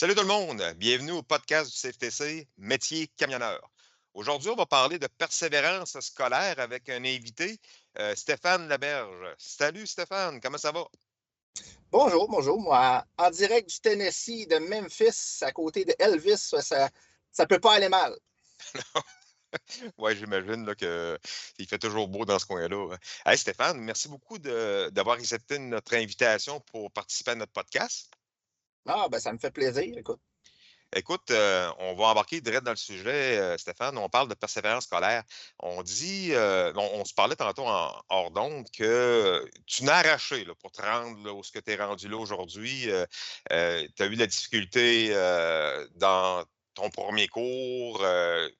Salut 0.00 0.14
tout 0.14 0.22
le 0.22 0.28
monde, 0.28 0.62
bienvenue 0.76 1.10
au 1.10 1.24
podcast 1.24 1.72
du 1.72 1.76
CFTC 1.76 2.46
Métier 2.56 3.08
camionneur. 3.16 3.68
Aujourd'hui, 4.14 4.48
on 4.48 4.54
va 4.54 4.64
parler 4.64 5.00
de 5.00 5.08
persévérance 5.08 5.98
scolaire 5.98 6.60
avec 6.60 6.88
un 6.88 7.04
invité, 7.04 7.58
euh, 7.98 8.14
Stéphane 8.14 8.68
Laberge. 8.68 9.34
Salut 9.38 9.88
Stéphane, 9.88 10.40
comment 10.40 10.56
ça 10.56 10.70
va? 10.70 10.84
Bonjour, 11.90 12.28
bonjour. 12.28 12.60
Moi, 12.60 13.04
en 13.16 13.30
direct 13.30 13.68
du 13.70 13.80
Tennessee, 13.80 14.46
de 14.46 14.58
Memphis, 14.58 15.42
à 15.42 15.50
côté 15.50 15.84
de 15.84 15.92
Elvis, 15.98 16.54
ça 16.60 16.88
ne 17.40 17.44
peut 17.46 17.58
pas 17.58 17.74
aller 17.74 17.88
mal. 17.88 18.16
oui, 19.98 20.16
j'imagine 20.16 20.76
qu'il 20.76 21.66
fait 21.68 21.78
toujours 21.80 22.06
beau 22.06 22.24
dans 22.24 22.38
ce 22.38 22.46
coin-là. 22.46 22.96
Hey, 23.26 23.36
Stéphane, 23.36 23.80
merci 23.80 24.06
beaucoup 24.06 24.38
d'avoir 24.38 25.16
accepté 25.16 25.58
notre 25.58 25.94
invitation 25.94 26.60
pour 26.60 26.88
participer 26.92 27.32
à 27.32 27.34
notre 27.34 27.52
podcast. 27.52 28.12
Ah, 28.86 29.08
ben 29.10 29.18
ça 29.18 29.32
me 29.32 29.38
fait 29.38 29.50
plaisir, 29.50 29.96
écoute. 29.96 30.20
Écoute, 30.96 31.30
euh, 31.30 31.70
on 31.80 31.94
va 31.94 32.06
embarquer 32.06 32.40
direct 32.40 32.64
dans 32.64 32.70
le 32.70 32.76
sujet, 32.76 33.38
euh, 33.38 33.58
Stéphane. 33.58 33.98
On 33.98 34.08
parle 34.08 34.26
de 34.28 34.34
persévérance 34.34 34.84
scolaire. 34.84 35.22
On 35.58 35.82
dit, 35.82 36.30
euh, 36.32 36.72
on, 36.76 37.04
se 37.04 37.12
parlait 37.12 37.36
tantôt 37.36 37.66
en 37.66 37.92
hors 38.08 38.30
d'onde 38.30 38.66
que 38.70 39.46
tu 39.66 39.84
n'as 39.84 39.96
arraché 39.96 40.46
pour 40.60 40.72
te 40.72 40.80
rendre 40.80 41.22
là, 41.26 41.34
où 41.34 41.42
tu 41.42 41.60
es 41.66 41.76
rendu 41.76 42.08
là 42.08 42.16
aujourd'hui. 42.16 42.88
tu 43.50 43.52
as 43.52 44.06
eu 44.06 44.14
la 44.14 44.26
difficulté 44.26 45.10
dans 45.96 46.44
ton 46.80 46.90
premier 46.90 47.28
cours. 47.28 47.98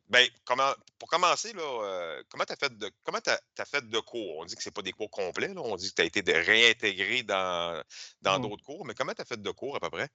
ben, 0.09 0.27
comment, 0.45 0.73
pour 0.99 1.09
commencer, 1.09 1.53
là, 1.53 2.23
comment 2.29 2.45
tu 2.45 2.53
as 2.53 2.57
fait 2.57 2.77
de 2.77 2.91
comment 3.05 3.19
as, 3.27 3.65
fait 3.65 3.89
de 3.89 4.01
cours? 4.01 4.39
On 4.39 4.45
dit 4.45 4.55
que 4.57 4.63
ce 4.63 4.69
n'est 4.69 4.73
pas 4.73 4.83
des 4.83 4.93
cours 4.93 5.11
complets. 5.11 5.55
Là. 5.55 5.61
On 5.65 5.77
dit 5.77 5.91
que 5.91 5.95
tu 5.95 6.03
as 6.03 6.05
été 6.05 6.21
réintégré 6.33 7.23
dans 7.23 7.83
mmh. 8.23 8.43
d'autres 8.43 8.65
cours, 8.65 8.85
mais 8.85 8.95
comment 8.95 9.13
tu 9.13 9.23
as 9.23 9.25
fait 9.25 9.41
de 9.41 9.51
cours 9.51 9.77
à 9.77 9.81
peu 9.81 9.91
près? 9.91 10.09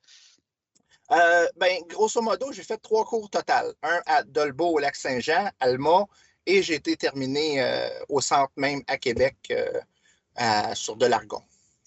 Euh, 1.11 1.47
ben, 1.57 1.81
grosso 1.87 2.21
modo, 2.21 2.51
j'ai 2.51 2.63
fait 2.63 2.77
trois 2.77 3.05
cours 3.05 3.29
total. 3.29 3.73
Un 3.83 4.01
à 4.05 4.23
Dolbeau 4.23 4.73
au 4.73 4.79
Lac-Saint-Jean, 4.79 5.49
Alma, 5.59 6.05
et 6.45 6.63
j'ai 6.63 6.75
été 6.75 6.95
terminé 6.95 7.61
euh, 7.61 7.89
au 8.09 8.21
centre 8.21 8.53
même 8.57 8.81
à 8.87 8.97
Québec 8.97 9.35
euh, 9.51 10.75
sur 10.75 10.95
de 10.95 11.05
l'Argon. 11.05 11.41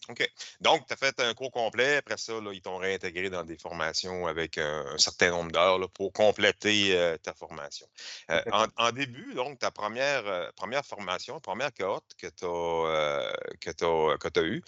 OK. 0.08 0.30
Donc, 0.60 0.86
tu 0.86 0.92
as 0.92 0.96
fait 0.96 1.18
un 1.20 1.34
cours 1.34 1.50
complet. 1.50 1.96
Après 1.96 2.16
ça, 2.16 2.34
ils 2.52 2.60
t'ont 2.60 2.76
réintégré 2.76 3.30
dans 3.30 3.44
des 3.44 3.56
formations 3.56 4.26
avec 4.26 4.58
un, 4.58 4.96
certain 4.98 5.30
nombre 5.30 5.50
d'heures 5.52 5.90
pour 5.90 6.12
compléter 6.12 6.96
euh, 6.96 7.16
ta 7.18 7.34
formation. 7.34 7.86
Euh, 8.30 8.42
en, 8.77 8.92
début, 8.92 9.34
donc, 9.34 9.58
ta 9.58 9.70
première, 9.70 10.27
euh, 10.27 10.50
première 10.56 10.84
formation, 10.84 11.40
première 11.40 11.72
cohorte 11.72 12.14
que 12.18 12.28
tu 12.28 12.44
as, 14.40 14.42
eue, 14.42 14.62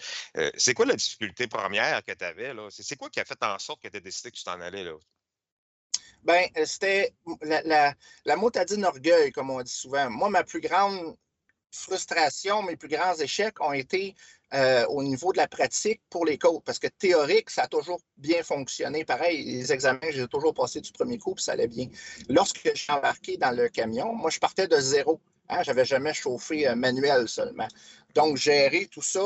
c'est 0.57 0.73
quoi 0.73 0.85
la 0.85 0.95
difficulté 0.95 1.47
première 1.47 2.03
que 2.03 2.11
tu 2.11 2.25
avais? 2.25 2.53
C'est 2.69 2.97
quoi 2.97 3.09
qui 3.09 3.19
a 3.19 3.25
fait 3.25 3.41
en 3.43 3.59
sorte 3.59 3.81
que 3.81 3.87
tu 3.87 3.97
as 3.97 4.01
décidé 4.01 4.31
que 4.31 4.37
tu 4.37 4.43
t'en 4.43 4.59
allais? 4.59 4.83
Là? 4.83 4.93
Ben, 6.23 6.49
c'était 6.65 7.13
la, 7.41 7.61
la, 7.63 7.93
la 8.25 8.35
motadine 8.35 8.83
orgueil, 8.83 9.31
comme 9.31 9.49
on 9.49 9.61
dit 9.61 9.71
souvent. 9.71 10.09
Moi, 10.09 10.29
ma 10.29 10.43
plus 10.43 10.59
grande 10.59 11.15
frustration, 11.71 12.63
mes 12.63 12.75
plus 12.75 12.87
grands 12.87 13.15
échecs 13.15 13.61
ont 13.61 13.73
été 13.73 14.15
euh, 14.53 14.85
au 14.87 15.03
niveau 15.03 15.31
de 15.31 15.37
la 15.37 15.47
pratique 15.47 16.01
pour 16.09 16.25
les 16.25 16.37
codes, 16.37 16.63
parce 16.63 16.79
que 16.79 16.87
théorique, 16.87 17.49
ça 17.49 17.63
a 17.63 17.67
toujours 17.67 18.01
bien 18.17 18.41
fonctionné. 18.41 19.05
Pareil, 19.05 19.43
les 19.43 19.71
examens, 19.71 19.99
j'ai 20.09 20.27
toujours 20.27 20.53
passé 20.53 20.81
du 20.81 20.91
premier 20.91 21.19
coup, 21.19 21.35
puis 21.35 21.43
ça 21.43 21.51
allait 21.51 21.67
bien. 21.67 21.87
Lorsque 22.29 22.61
je 22.63 22.79
suis 22.79 22.91
embarqué 22.91 23.37
dans 23.37 23.51
le 23.51 23.69
camion, 23.69 24.13
moi, 24.13 24.31
je 24.31 24.39
partais 24.39 24.67
de 24.67 24.79
zéro. 24.79 25.21
Hein, 25.49 25.61
je 25.63 25.69
n'avais 25.69 25.85
jamais 25.85 26.13
chauffé 26.13 26.67
euh, 26.67 26.75
manuel 26.75 27.27
seulement. 27.27 27.67
Donc, 28.15 28.37
gérer 28.37 28.87
tout 28.87 29.01
ça, 29.01 29.23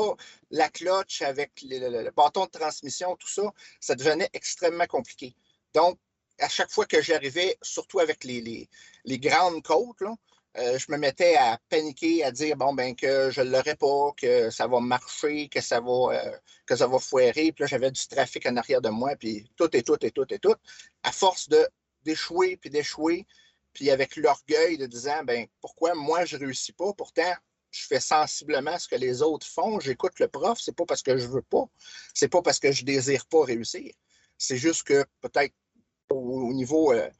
la 0.50 0.68
clutch 0.68 1.22
avec 1.22 1.52
le, 1.62 2.10
bâton 2.10 2.44
de 2.44 2.50
transmission, 2.50 3.16
tout 3.16 3.28
ça, 3.28 3.42
ça 3.80 3.94
devenait 3.94 4.28
extrêmement 4.34 4.86
compliqué. 4.86 5.34
Donc, 5.74 5.98
à 6.38 6.48
chaque 6.48 6.70
fois 6.70 6.84
que 6.84 7.00
j'arrivais, 7.00 7.56
surtout 7.62 8.00
avec 8.00 8.24
les, 8.24 8.40
les, 8.40 8.68
les 9.04 9.18
grandes 9.18 9.62
côtes, 9.62 10.00
là, 10.00 10.14
euh, 10.56 10.78
je 10.78 10.90
me 10.90 10.96
mettais 10.96 11.34
à 11.36 11.58
paniquer, 11.68 12.24
à 12.24 12.30
dire 12.30 12.56
bon 12.56 12.74
ben 12.74 12.94
que 12.94 13.30
je 13.30 13.42
l'aurais 13.42 13.74
pas, 13.74 14.12
que 14.16 14.50
ça 14.50 14.66
va 14.66 14.80
marcher, 14.80 15.48
que 15.48 15.60
ça 15.60 15.80
va, 15.80 16.12
euh, 16.12 16.36
que 16.66 16.76
ça 16.76 16.86
va 16.86 16.98
foirer. 16.98 17.52
Puis 17.52 17.62
là, 17.62 17.66
j'avais 17.66 17.90
du 17.90 18.06
trafic 18.06 18.46
en 18.46 18.56
arrière 18.56 18.80
de 18.80 18.88
moi, 18.88 19.16
puis 19.16 19.50
tout 19.56 19.74
et 19.76 19.82
tout 19.82 19.98
et 20.02 20.10
tout 20.10 20.26
et 20.32 20.38
tout. 20.38 20.54
À 21.02 21.12
force 21.12 21.48
de 21.48 21.68
d'échouer 22.04 22.56
puis 22.56 22.70
d'échouer, 22.70 23.26
puis 23.72 23.90
avec 23.90 24.16
l'orgueil 24.16 24.78
de 24.78 24.86
disant 24.86 25.24
ben 25.24 25.46
pourquoi 25.60 25.94
moi 25.94 26.24
je 26.24 26.36
réussis 26.36 26.72
pas, 26.72 26.92
pourtant 26.92 27.34
je 27.74 27.86
fais 27.86 28.00
sensiblement 28.00 28.78
ce 28.78 28.86
que 28.86 28.94
les 28.94 29.20
autres 29.22 29.46
font, 29.46 29.80
j'écoute 29.80 30.20
le 30.20 30.28
prof, 30.28 30.60
c'est 30.62 30.76
pas 30.76 30.84
parce 30.86 31.02
que 31.02 31.16
je 31.16 31.26
veux 31.26 31.42
pas, 31.42 31.64
c'est 32.14 32.28
pas 32.28 32.40
parce 32.40 32.60
que 32.60 32.70
je 32.70 32.84
désire 32.84 33.26
pas 33.26 33.44
réussir. 33.44 33.92
C'est 34.38 34.56
juste 34.56 34.84
que 34.84 35.04
peut-être 35.20 35.54
au, 36.10 36.52
niveau 36.52 36.92
euh, 36.92 37.10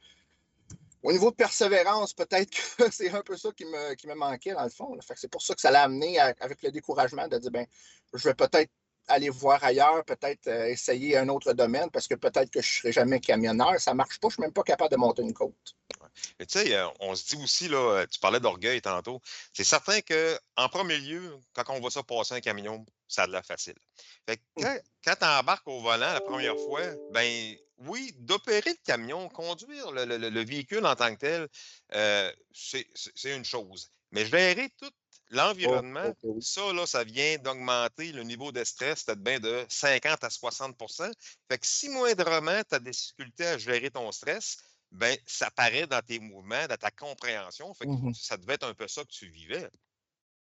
au 1.05 1.11
niveau 1.11 1.29
de 1.29 1.35
persévérance, 1.35 2.13
peut-être 2.13 2.49
que 2.49 2.89
c'est 2.91 3.11
un 3.11 3.21
peu 3.21 3.37
ça 3.37 3.49
qui 3.55 3.63
me, 3.65 3.93
qui 3.93 4.07
me 4.07 4.15
manquait 4.15 4.53
dans 4.53 4.63
le 4.63 4.69
fond. 4.69 4.97
C'est 5.15 5.29
pour 5.29 5.41
ça 5.41 5.53
que 5.53 5.61
ça 5.61 5.69
l'a 5.69 5.83
amené 5.83 6.19
avec 6.19 6.63
le 6.63 6.71
découragement 6.71 7.27
de 7.27 7.37
dire 7.37 7.51
ben, 7.51 7.67
je 8.13 8.23
vais 8.23 8.33
peut-être 8.33 8.71
aller 9.07 9.29
voir 9.29 9.63
ailleurs, 9.63 10.03
peut-être 10.03 10.47
euh, 10.47 10.65
essayer 10.65 11.15
un 11.15 11.29
autre 11.29 11.53
domaine 11.53 11.91
parce 11.91 12.07
que 12.07 12.15
peut-être 12.15 12.49
que 12.49 12.59
je 12.59 12.67
ne 12.67 12.79
serai 12.79 12.91
jamais 12.91 13.19
camionneur. 13.19 13.79
Ça 13.79 13.91
ne 13.91 13.97
marche 13.97 14.19
pas, 14.19 14.29
je 14.29 14.33
ne 14.33 14.33
suis 14.33 14.41
même 14.41 14.51
pas 14.51 14.63
capable 14.63 14.89
de 14.89 14.97
monter 14.97 15.21
une 15.21 15.35
côte. 15.35 15.75
tu 16.39 16.45
sais, 16.47 16.73
euh, 16.73 16.87
on 16.99 17.13
se 17.13 17.35
dit 17.35 17.43
aussi, 17.43 17.67
là, 17.67 17.77
euh, 17.77 18.05
tu 18.11 18.19
parlais 18.19 18.39
d'orgueil 18.39 18.81
tantôt, 18.81 19.21
c'est 19.53 19.63
certain 19.63 19.99
qu'en 20.01 20.69
premier 20.69 20.97
lieu, 20.97 21.37
quand 21.53 21.65
on 21.69 21.79
voit 21.79 21.91
ça 21.91 22.01
passer 22.01 22.33
un 22.33 22.41
camion, 22.41 22.83
ça 23.07 23.23
a 23.23 23.27
de 23.27 23.31
l'air 23.31 23.45
facile. 23.45 23.75
Fait 24.27 24.39
quand, 24.59 24.75
quand 25.03 25.15
tu 25.19 25.25
embarques 25.25 25.67
au 25.67 25.81
volant 25.81 26.13
la 26.13 26.21
première 26.21 26.57
fois, 26.57 26.81
ben 27.11 27.55
oui, 27.79 28.13
d'opérer 28.19 28.71
le 28.71 28.85
camion, 28.85 29.29
conduire 29.29 29.91
le, 29.91 30.43
véhicule 30.43 30.85
en 30.85 30.95
tant 30.95 31.13
que 31.13 31.19
tel, 31.19 31.47
euh, 31.93 32.31
c'est 32.53 33.35
une 33.35 33.45
chose. 33.45 33.89
Mais 34.11 34.25
gérer 34.25 34.69
tout 34.77 34.91
l'environnement, 35.29 36.13
ça, 36.39 36.73
là, 36.73 36.85
ça 36.85 37.03
vient 37.03 37.37
d'augmenter 37.37 38.11
le 38.11 38.23
niveau 38.23 38.51
de 38.51 38.63
stress 38.63 39.03
peut-être 39.03 39.23
bien 39.23 39.39
de 39.39 39.65
50 39.69 40.23
à 40.23 40.27
60% 40.29 41.11
Fait 41.49 41.57
que 41.57 41.67
si 41.67 41.89
moindrement 41.89 42.61
tu 42.67 42.75
as 42.75 42.79
des 42.79 42.91
difficultés 42.91 43.47
à 43.47 43.57
gérer 43.57 43.91
ton 43.91 44.11
stress, 44.11 44.57
ben 44.91 45.17
ça 45.25 45.51
paraît 45.51 45.87
dans 45.87 46.01
tes 46.01 46.19
mouvements, 46.19 46.67
dans 46.67 46.77
ta 46.77 46.91
compréhension. 46.91 47.73
Fait 47.73 47.85
que 47.85 47.91
mmh 47.91 48.13
ça 48.13 48.37
devait 48.37 48.53
être 48.53 48.67
un 48.67 48.73
peu 48.73 48.87
ça 48.87 49.03
que 49.03 49.09
tu 49.09 49.27
vivais. 49.29 49.69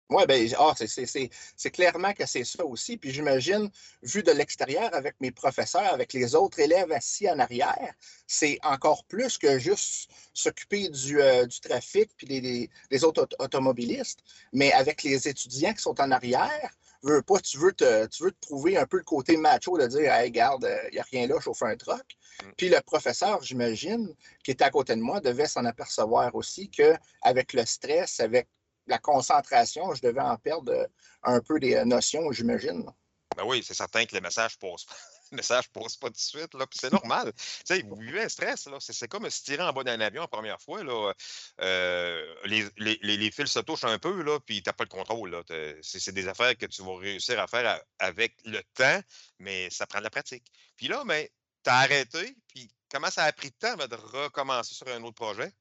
Oui, 0.10 0.24
bien, 0.28 0.46
ah, 0.60 0.74
c'est 0.78 1.72
clairement 1.72 2.14
que 2.14 2.28
c'est 2.28 2.44
ça 2.44 2.64
aussi. 2.64 2.96
Puis 2.96 3.12
j'imagine, 3.12 3.72
vu 4.04 4.22
de 4.22 4.32
l'extérieur 4.32 4.94
avec 4.94 5.16
mes 5.20 5.32
professeurs, 5.32 5.92
avec 5.92 6.14
les 6.14 6.36
autres 6.36 6.60
élèves 6.60 6.92
assis 6.92 7.28
en 7.28 7.40
arrière, 7.40 7.94
c'est 8.28 8.60
encore 8.62 9.04
plus 9.06 9.40
que 9.40 9.58
juste 9.58 10.12
s'occuper 10.34 10.90
du, 10.90 11.20
euh, 11.20 11.48
trafic 11.64 12.12
puis 12.18 12.70
les, 12.92 13.04
autres 13.04 13.28
automobilistes. 13.40 14.20
Mais 14.54 14.72
avec 14.74 15.02
les 15.02 15.28
étudiants 15.28 15.74
qui 15.74 15.82
sont 15.82 16.00
en 16.00 16.12
arrière, 16.12 16.70
veux 17.02 17.24
pas, 17.24 17.40
tu 17.40 17.58
veux 17.58 17.74
te, 17.74 18.06
tu 18.06 18.24
veux 18.24 18.32
te 18.32 18.46
prouver 18.46 18.78
un 18.78 18.86
peu 18.86 18.98
le 18.98 19.04
côté 19.04 19.38
macho 19.38 19.78
de 19.80 19.88
dire 19.88 20.14
Hey, 20.14 20.30
garde, 20.30 20.70
il 20.92 20.94
n'y 20.94 21.00
a 21.00 21.06
rien 21.12 21.28
là, 21.28 21.40
chauffe 21.40 21.64
un 21.64 21.76
truck. 21.76 22.06
Mm. 22.44 22.52
Puis 22.58 22.70
le 22.70 22.80
professeur, 22.82 23.42
j'imagine, 23.42 24.14
qui 24.44 24.52
était 24.52 24.66
à 24.66 24.70
côté 24.70 24.96
de 24.96 25.02
moi, 25.02 25.20
devait 25.20 25.48
s'en 25.48 25.66
apercevoir 25.66 26.36
aussi 26.36 26.70
qu'avec 26.70 27.54
le 27.54 27.66
stress, 27.66 28.20
avec 28.20 28.48
la 28.88 28.98
concentration, 29.00 29.94
je 29.94 30.02
devais 30.02 30.22
en 30.22 30.38
perdre 30.38 30.72
euh, 30.72 30.88
un 31.24 31.40
peu 31.40 31.60
des 31.60 31.76
euh, 31.76 31.86
notions, 31.86 32.32
j'imagine. 32.32 32.86
Ben 33.36 33.44
oui, 33.46 33.64
c'est 33.66 33.74
certain 33.74 34.06
que 34.06 34.16
le 34.16 34.22
message 34.22 34.58
passe 34.58 34.86
le 35.32 35.38
message 35.38 35.70
passe 35.70 35.96
pas 35.98 36.08
tout 36.08 36.14
de 36.14 36.20
suite. 36.20 36.54
Là, 36.54 36.66
puis 36.68 36.80
c'est 36.80 36.92
normal. 36.92 37.34
tu 37.34 37.44
sais, 37.66 37.82
vous 37.82 37.96
vivez 37.96 38.24
un 38.24 38.30
stress. 38.30 38.68
Là. 38.68 38.78
C'est, 38.80 39.08
comme 39.08 39.30
se 39.30 39.44
tirer 39.44 39.64
en 39.64 39.74
bas 39.74 39.84
d'un 39.84 40.00
avion 40.00 40.22
la 40.22 40.28
première 40.28 40.62
fois. 40.62 40.84
Là. 40.84 41.14
Euh, 41.62 42.36
les, 42.46 42.66
les, 42.78 42.98
les, 43.02 43.32
fils 43.32 43.52
se 43.52 43.60
touchent 43.60 43.84
un 43.84 44.00
peu, 44.00 44.22
là, 44.22 44.40
puis 44.40 44.62
tu 44.62 44.70
n'as 44.70 44.74
pas 44.74 44.84
le 44.84 44.90
contrôle. 44.90 45.32
Là. 45.32 45.44
C'est, 45.82 46.12
des 46.12 46.28
affaires 46.28 46.56
que 46.58 46.66
tu 46.66 46.84
vas 46.84 46.98
réussir 46.98 47.40
à 47.40 47.48
faire 47.48 47.82
avec 48.00 48.38
le 48.46 48.62
temps, 48.74 49.02
mais 49.40 49.70
ça 49.70 49.86
prend 49.86 50.00
de 50.00 50.04
la 50.04 50.10
pratique. 50.10 50.46
Puis 50.78 50.88
là, 50.88 51.04
ben, 51.06 51.28
tu 51.64 51.70
as 51.70 51.78
arrêté, 51.78 52.36
puis 52.48 52.72
comment 52.92 53.10
ça 53.10 53.24
a 53.24 53.32
pris 53.34 53.50
de 53.50 53.56
temps 53.56 53.76
de 53.76 53.96
recommencer 53.96 54.76
sur 54.76 54.88
un 54.88 55.02
autre 55.04 55.16
projet? 55.16 55.52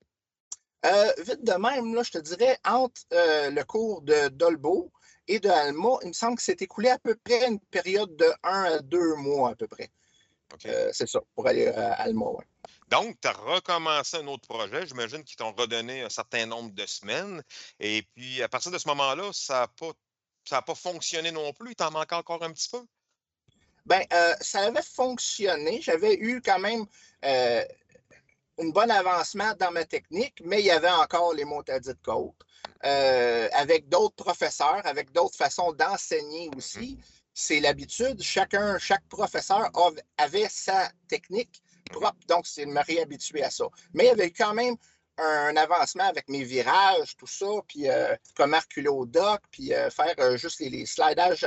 Euh, 0.84 1.12
vite 1.18 1.42
de 1.42 1.52
même, 1.52 1.94
là, 1.94 2.02
je 2.02 2.10
te 2.10 2.18
dirais, 2.18 2.58
entre 2.64 3.00
euh, 3.12 3.50
le 3.50 3.64
cours 3.64 4.02
de 4.02 4.28
Dolbo 4.28 4.92
et 5.26 5.40
de 5.40 5.48
Alma, 5.48 5.96
il 6.02 6.08
me 6.08 6.12
semble 6.12 6.36
que 6.36 6.42
c'est 6.42 6.60
écoulé 6.60 6.90
à 6.90 6.98
peu 6.98 7.14
près 7.14 7.46
une 7.48 7.58
période 7.58 8.14
de 8.16 8.30
un 8.42 8.64
à 8.64 8.78
deux 8.80 9.14
mois 9.14 9.50
à 9.50 9.54
peu 9.54 9.66
près. 9.66 9.90
Euh, 10.66 10.90
c'est 10.92 11.08
ça, 11.08 11.20
pour 11.34 11.46
aller 11.46 11.68
à 11.68 11.94
Alma. 11.94 12.26
Donc, 12.88 13.18
tu 13.20 13.28
as 13.28 13.32
recommencé 13.32 14.18
un 14.18 14.26
autre 14.26 14.46
projet. 14.46 14.86
J'imagine 14.86 15.24
qu'ils 15.24 15.36
t'ont 15.36 15.52
redonné 15.52 16.02
un 16.02 16.10
certain 16.10 16.44
nombre 16.44 16.70
de 16.72 16.86
semaines. 16.86 17.42
Et 17.80 18.02
puis, 18.14 18.42
à 18.42 18.48
partir 18.48 18.70
de 18.70 18.78
ce 18.78 18.86
moment-là, 18.88 19.30
ça 19.32 19.60
n'a 19.60 19.68
pas, 19.68 20.62
pas 20.62 20.74
fonctionné 20.74 21.32
non 21.32 21.52
plus. 21.54 21.70
Il 21.70 21.76
t'en 21.76 21.90
manque 21.90 22.12
encore 22.12 22.42
un 22.42 22.52
petit 22.52 22.68
peu? 22.68 22.84
Bien, 23.86 24.02
ça 24.40 24.60
avait 24.60 24.82
fonctionné. 24.82 25.80
J'avais 25.80 26.14
eu 26.14 26.40
quand 26.42 26.58
même 26.58 26.86
un 28.58 28.68
bon 28.68 28.90
avancement 28.90 29.52
dans 29.58 29.70
ma 29.70 29.84
technique, 29.84 30.40
mais 30.44 30.60
il 30.60 30.66
y 30.66 30.70
avait 30.70 30.90
encore 30.90 31.34
les 31.34 31.44
mots 31.44 31.62
de 31.62 31.96
côte. 32.02 32.34
Euh, 32.84 33.48
avec 33.52 33.88
d'autres 33.88 34.14
professeurs, 34.14 34.82
avec 34.84 35.10
d'autres 35.12 35.36
façons 35.36 35.72
d'enseigner 35.72 36.50
aussi. 36.56 36.98
C'est 37.32 37.60
l'habitude. 37.60 38.22
Chacun, 38.22 38.78
chaque 38.78 39.06
professeur 39.08 39.70
avait 40.18 40.48
sa 40.48 40.90
technique, 41.08 41.62
propre. 41.90 42.18
Donc, 42.28 42.46
c'est 42.46 42.66
de 42.66 42.70
me 42.70 42.84
réhabituer 42.84 43.42
à 43.42 43.50
ça. 43.50 43.64
Mais 43.94 44.04
il 44.04 44.06
y 44.08 44.10
avait 44.10 44.30
quand 44.30 44.54
même 44.54 44.76
un 45.18 45.56
avancement 45.56 46.04
avec 46.04 46.28
mes 46.28 46.44
virages, 46.44 47.16
tout 47.16 47.26
ça, 47.26 47.46
puis 47.66 47.88
euh, 47.88 48.14
comment 48.36 48.58
reculer 48.58 48.88
au 48.88 49.06
dock, 49.06 49.40
puis 49.50 49.72
euh, 49.72 49.90
faire 49.90 50.14
euh, 50.18 50.36
juste 50.36 50.60
les, 50.60 50.70
les 50.70 50.86
slidages 50.86 51.46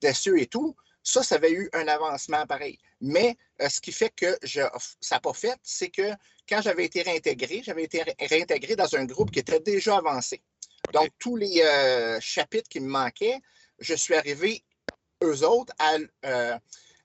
d'essieu 0.00 0.40
et 0.40 0.46
tout. 0.46 0.76
Ça, 1.04 1.22
ça 1.22 1.36
avait 1.36 1.52
eu 1.52 1.70
un 1.72 1.86
avancement 1.86 2.44
pareil. 2.46 2.78
Mais 3.00 3.36
ce 3.60 3.80
qui 3.80 3.92
fait 3.92 4.10
que 4.10 4.36
je, 4.42 4.62
ça 5.00 5.16
n'a 5.16 5.20
pas 5.20 5.34
fait, 5.34 5.56
c'est 5.62 5.90
que 5.90 6.10
quand 6.48 6.60
j'avais 6.62 6.86
été 6.86 7.02
réintégré, 7.02 7.62
j'avais 7.62 7.84
été 7.84 8.02
réintégré 8.18 8.74
dans 8.74 8.92
un 8.96 9.04
groupe 9.04 9.30
qui 9.30 9.38
était 9.38 9.60
déjà 9.60 9.98
avancé. 9.98 10.42
Donc, 10.92 11.10
tous 11.18 11.36
les 11.36 11.62
chapitres 12.20 12.68
qui 12.68 12.80
me 12.80 12.88
manquaient, 12.88 13.38
je 13.78 13.94
suis 13.94 14.14
arrivé, 14.14 14.64
eux 15.22 15.44
autres, 15.44 15.72
à, 15.78 15.96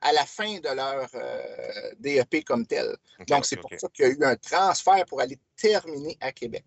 à 0.02 0.14
la 0.14 0.26
fin 0.26 0.60
de 0.60 0.70
leur 0.70 1.08
euh, 1.16 1.92
DEP 2.00 2.44
comme 2.46 2.66
tel. 2.66 2.96
Donc, 3.28 3.46
c'est 3.46 3.58
pour 3.58 3.72
ça 3.78 3.88
qu'il 3.90 4.06
y 4.06 4.08
a 4.08 4.12
eu 4.12 4.24
un 4.24 4.36
transfert 4.36 5.04
pour 5.06 5.22
aller 5.22 5.38
terminer 5.56 6.18
à 6.22 6.32
Québec. 6.32 6.66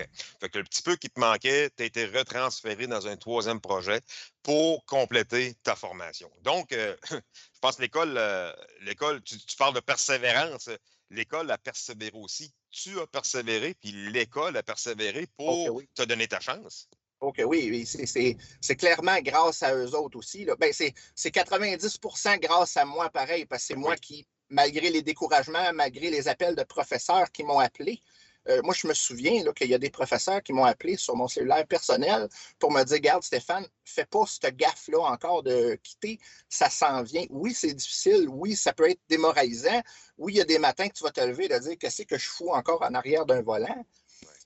OK. 0.00 0.08
Fait 0.40 0.48
que 0.48 0.58
le 0.58 0.64
petit 0.64 0.82
peu 0.82 0.96
qui 0.96 1.10
te 1.10 1.18
manquait, 1.20 1.70
tu 1.76 1.82
as 1.82 1.86
été 1.86 2.06
retransféré 2.06 2.86
dans 2.86 3.06
un 3.06 3.16
troisième 3.16 3.60
projet 3.60 4.00
pour 4.42 4.84
compléter 4.84 5.54
ta 5.62 5.76
formation. 5.76 6.30
Donc, 6.42 6.72
euh, 6.72 6.96
je 7.10 7.58
pense 7.60 7.76
que 7.76 7.82
l'école, 7.82 8.14
euh, 8.16 8.52
l'école 8.82 9.22
tu, 9.22 9.36
parles 9.58 9.74
de 9.74 9.80
persévérance. 9.80 10.70
L'école 11.10 11.50
a 11.50 11.58
persévéré 11.58 12.16
aussi. 12.16 12.52
Tu 12.70 13.00
as 13.00 13.06
persévéré, 13.06 13.74
puis 13.74 13.90
l'école 14.10 14.56
a 14.56 14.62
persévéré 14.62 15.26
pour 15.36 15.82
te 15.94 16.02
donner 16.04 16.28
ta 16.28 16.40
chance. 16.40 16.88
OK, 17.20 17.42
oui, 17.46 17.84
c'est 17.84 18.76
clairement 18.76 19.18
grâce 19.20 19.62
à 19.62 19.74
eux 19.74 19.94
autres 19.94 20.18
aussi. 20.18 20.44
Là. 20.44 20.56
Ben, 20.56 20.72
c'est 20.72 20.94
90% 21.34 22.40
grâce 22.40 22.76
à 22.78 22.84
moi, 22.86 23.10
pareil, 23.10 23.44
parce 23.44 23.62
que 23.62 23.66
c'est 23.68 23.76
moi 23.76 23.96
qui, 23.96 24.26
malgré 24.48 24.88
les 24.88 25.02
découragements, 25.02 25.72
malgré 25.74 26.10
les 26.10 26.28
appels 26.28 26.56
de 26.56 26.62
professeurs 26.62 27.30
qui 27.30 27.42
m'ont 27.42 27.58
appelé, 27.58 28.00
euh, 28.48 28.60
moi, 28.62 28.74
je 28.74 28.86
me 28.86 28.94
souviens 28.94 29.44
qu'il 29.52 29.68
y 29.68 29.74
a 29.74 29.78
des 29.78 29.90
professeurs 29.90 30.42
qui 30.42 30.52
m'ont 30.52 30.64
appelé 30.64 30.96
sur 30.96 31.14
mon 31.14 31.28
cellulaire 31.28 31.66
personnel 31.66 32.28
pour 32.58 32.72
me 32.72 32.82
dire 32.84 32.98
Garde, 33.00 33.22
Stéphane, 33.22 33.66
fais 33.84 34.06
pas 34.06 34.24
cette 34.26 34.56
gaffe-là 34.56 35.00
encore 35.00 35.42
de 35.42 35.74
quitter, 35.82 36.18
ça 36.48 36.70
s'en 36.70 37.02
vient. 37.02 37.24
Oui, 37.30 37.52
c'est 37.54 37.74
difficile, 37.74 38.28
oui, 38.30 38.56
ça 38.56 38.72
peut 38.72 38.88
être 38.90 39.00
démoralisant. 39.08 39.82
Oui, 40.18 40.34
il 40.34 40.36
y 40.38 40.40
a 40.40 40.44
des 40.44 40.58
matins 40.58 40.88
que 40.88 40.94
tu 40.94 41.04
vas 41.04 41.10
te 41.10 41.20
lever 41.20 41.46
et 41.46 41.48
te 41.48 41.60
dire 41.60 41.76
Qu'est-ce 41.78 42.02
que 42.02 42.18
je 42.18 42.28
fous 42.28 42.50
encore 42.50 42.82
en 42.82 42.94
arrière 42.94 43.26
d'un 43.26 43.42
volant? 43.42 43.84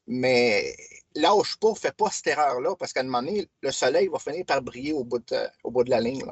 Mais 0.07 0.77
lâche 1.15 1.57
pas, 1.57 1.75
fais 1.75 1.93
pas 1.93 2.11
cette 2.11 2.27
erreur-là, 2.27 2.77
parce 2.77 2.93
qu'à 2.93 3.01
un 3.01 3.05
moment 3.05 3.23
donné, 3.23 3.49
le 3.63 3.71
soleil 3.71 4.09
va 4.09 4.19
finir 4.19 4.45
par 4.45 4.61
briller 4.61 4.93
au 4.93 5.05
bout 5.05 5.21
de, 5.31 5.47
au 5.63 5.71
bout 5.71 5.85
de 5.85 5.91
la 5.91 6.01
ligne. 6.01 6.25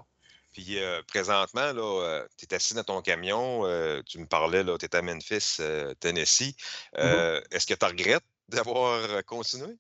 Puis 0.53 0.79
euh, 0.79 1.03
présentement, 1.09 1.73
euh, 1.75 2.27
tu 2.37 2.45
es 2.45 2.55
assis 2.55 2.75
dans 2.75 2.85
ton 2.85 3.01
camion, 3.01 3.65
euh, 3.65 4.03
tu 4.07 4.19
me 4.19 4.27
parlais, 4.27 4.65
tu 4.79 4.85
es 4.85 4.97
à 4.97 5.03
Memphis, 5.03 5.59
Tennessee. 6.01 6.55
Mm-hmm. 6.97 7.43
Est-ce 7.51 7.67
que 7.67 7.75
tu 7.75 7.87
regrettes 7.87 8.25
d'avoir 8.49 9.25
continué? 9.25 9.77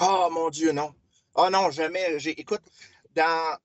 Oh 0.00 0.28
mon 0.30 0.50
Dieu, 0.50 0.72
non. 0.72 0.94
oh, 1.34 1.48
non, 1.50 1.70
jamais. 1.70 2.16
Écoute, 2.24 2.62
dans. 3.14 3.58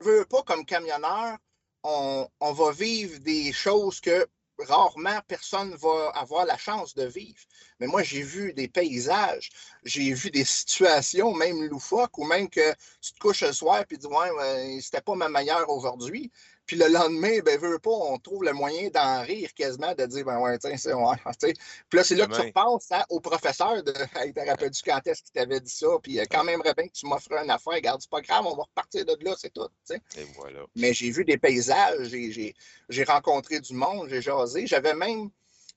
Je 0.00 0.04
veux 0.04 0.24
pas 0.24 0.42
comme 0.42 0.64
camionneur, 0.64 1.38
on, 1.82 2.28
on 2.40 2.52
va 2.52 2.70
vivre 2.70 3.18
des 3.18 3.52
choses 3.52 4.00
que 4.00 4.28
rarement 4.64 5.20
personne 5.28 5.74
va 5.76 6.10
avoir 6.14 6.46
la 6.46 6.56
chance 6.56 6.94
de 6.94 7.04
vivre. 7.04 7.40
Mais 7.80 7.86
moi, 7.86 8.02
j'ai 8.02 8.22
vu 8.22 8.52
des 8.52 8.68
paysages, 8.68 9.50
j'ai 9.84 10.12
vu 10.12 10.30
des 10.30 10.44
situations, 10.44 11.32
même 11.34 11.64
loufoques, 11.64 12.18
ou 12.18 12.24
même 12.24 12.48
que 12.48 12.72
tu 13.00 13.12
te 13.12 13.18
couches 13.18 13.42
le 13.42 13.52
soir 13.52 13.80
et 13.80 13.86
tu 13.86 13.96
dis 13.96 14.06
Ouais, 14.06 14.80
c'était 14.80 15.00
pas 15.00 15.14
ma 15.14 15.28
meilleure 15.28 15.68
aujourd'hui. 15.70 16.30
Puis 16.68 16.76
le 16.76 16.86
lendemain, 16.88 17.38
ben, 17.40 17.58
veut 17.58 17.78
pas, 17.78 17.90
on 17.90 18.18
trouve 18.18 18.44
le 18.44 18.52
moyen 18.52 18.90
d'en 18.90 19.22
rire 19.22 19.54
quasiment, 19.54 19.94
de 19.94 20.04
dire, 20.04 20.22
ben 20.26 20.38
ouais, 20.38 20.58
tiens, 20.58 20.76
c'est 20.76 20.92
ouais, 20.92 21.16
Puis 21.40 21.96
là, 21.96 22.04
c'est 22.04 22.14
là 22.14 22.26
que 22.26 22.34
tu 22.34 22.42
repenses 22.42 22.92
hein, 22.92 23.02
au 23.08 23.20
professeur 23.20 23.82
de, 23.82 23.90
hey, 24.16 24.34
t'as 24.34 24.44
rappelé 24.44 24.68
du 24.68 24.82
quand 24.82 25.00
est-ce 25.06 25.22
qu'il 25.22 25.32
t'avait 25.32 25.60
dit 25.60 25.72
ça, 25.72 25.86
puis 26.02 26.20
euh, 26.20 26.24
quand 26.30 26.44
même, 26.44 26.60
bien 26.62 26.74
que 26.74 26.92
tu 26.92 27.06
m'offres 27.06 27.32
une 27.32 27.50
affaire, 27.50 27.72
regarde, 27.72 28.02
c'est 28.02 28.10
pas 28.10 28.20
grave, 28.20 28.44
on 28.44 28.54
va 28.54 28.64
repartir 28.64 29.06
de 29.06 29.16
là, 29.22 29.34
c'est 29.38 29.50
tout, 29.50 29.66
Et 29.90 30.24
voilà. 30.36 30.60
Mais 30.76 30.92
j'ai 30.92 31.10
vu 31.10 31.24
des 31.24 31.38
paysages, 31.38 32.08
j'ai 32.10 33.04
rencontré 33.04 33.60
du 33.60 33.72
monde, 33.72 34.10
j'ai 34.10 34.20
jasé, 34.20 34.66
j'avais 34.66 34.94
même 34.94 35.30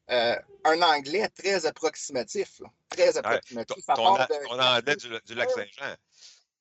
euh, 0.10 0.36
un 0.66 0.82
anglais 0.82 1.30
très 1.30 1.66
approximatif, 1.66 2.62
très 2.90 3.18
approximatif. 3.18 3.78
Ouais, 3.78 3.96
ton, 3.96 4.18
ton, 4.18 4.60
anglais 4.60 4.96
du, 4.98 5.08
du 5.26 5.36
lac 5.36 5.50
Saint-Jean. 5.52 5.96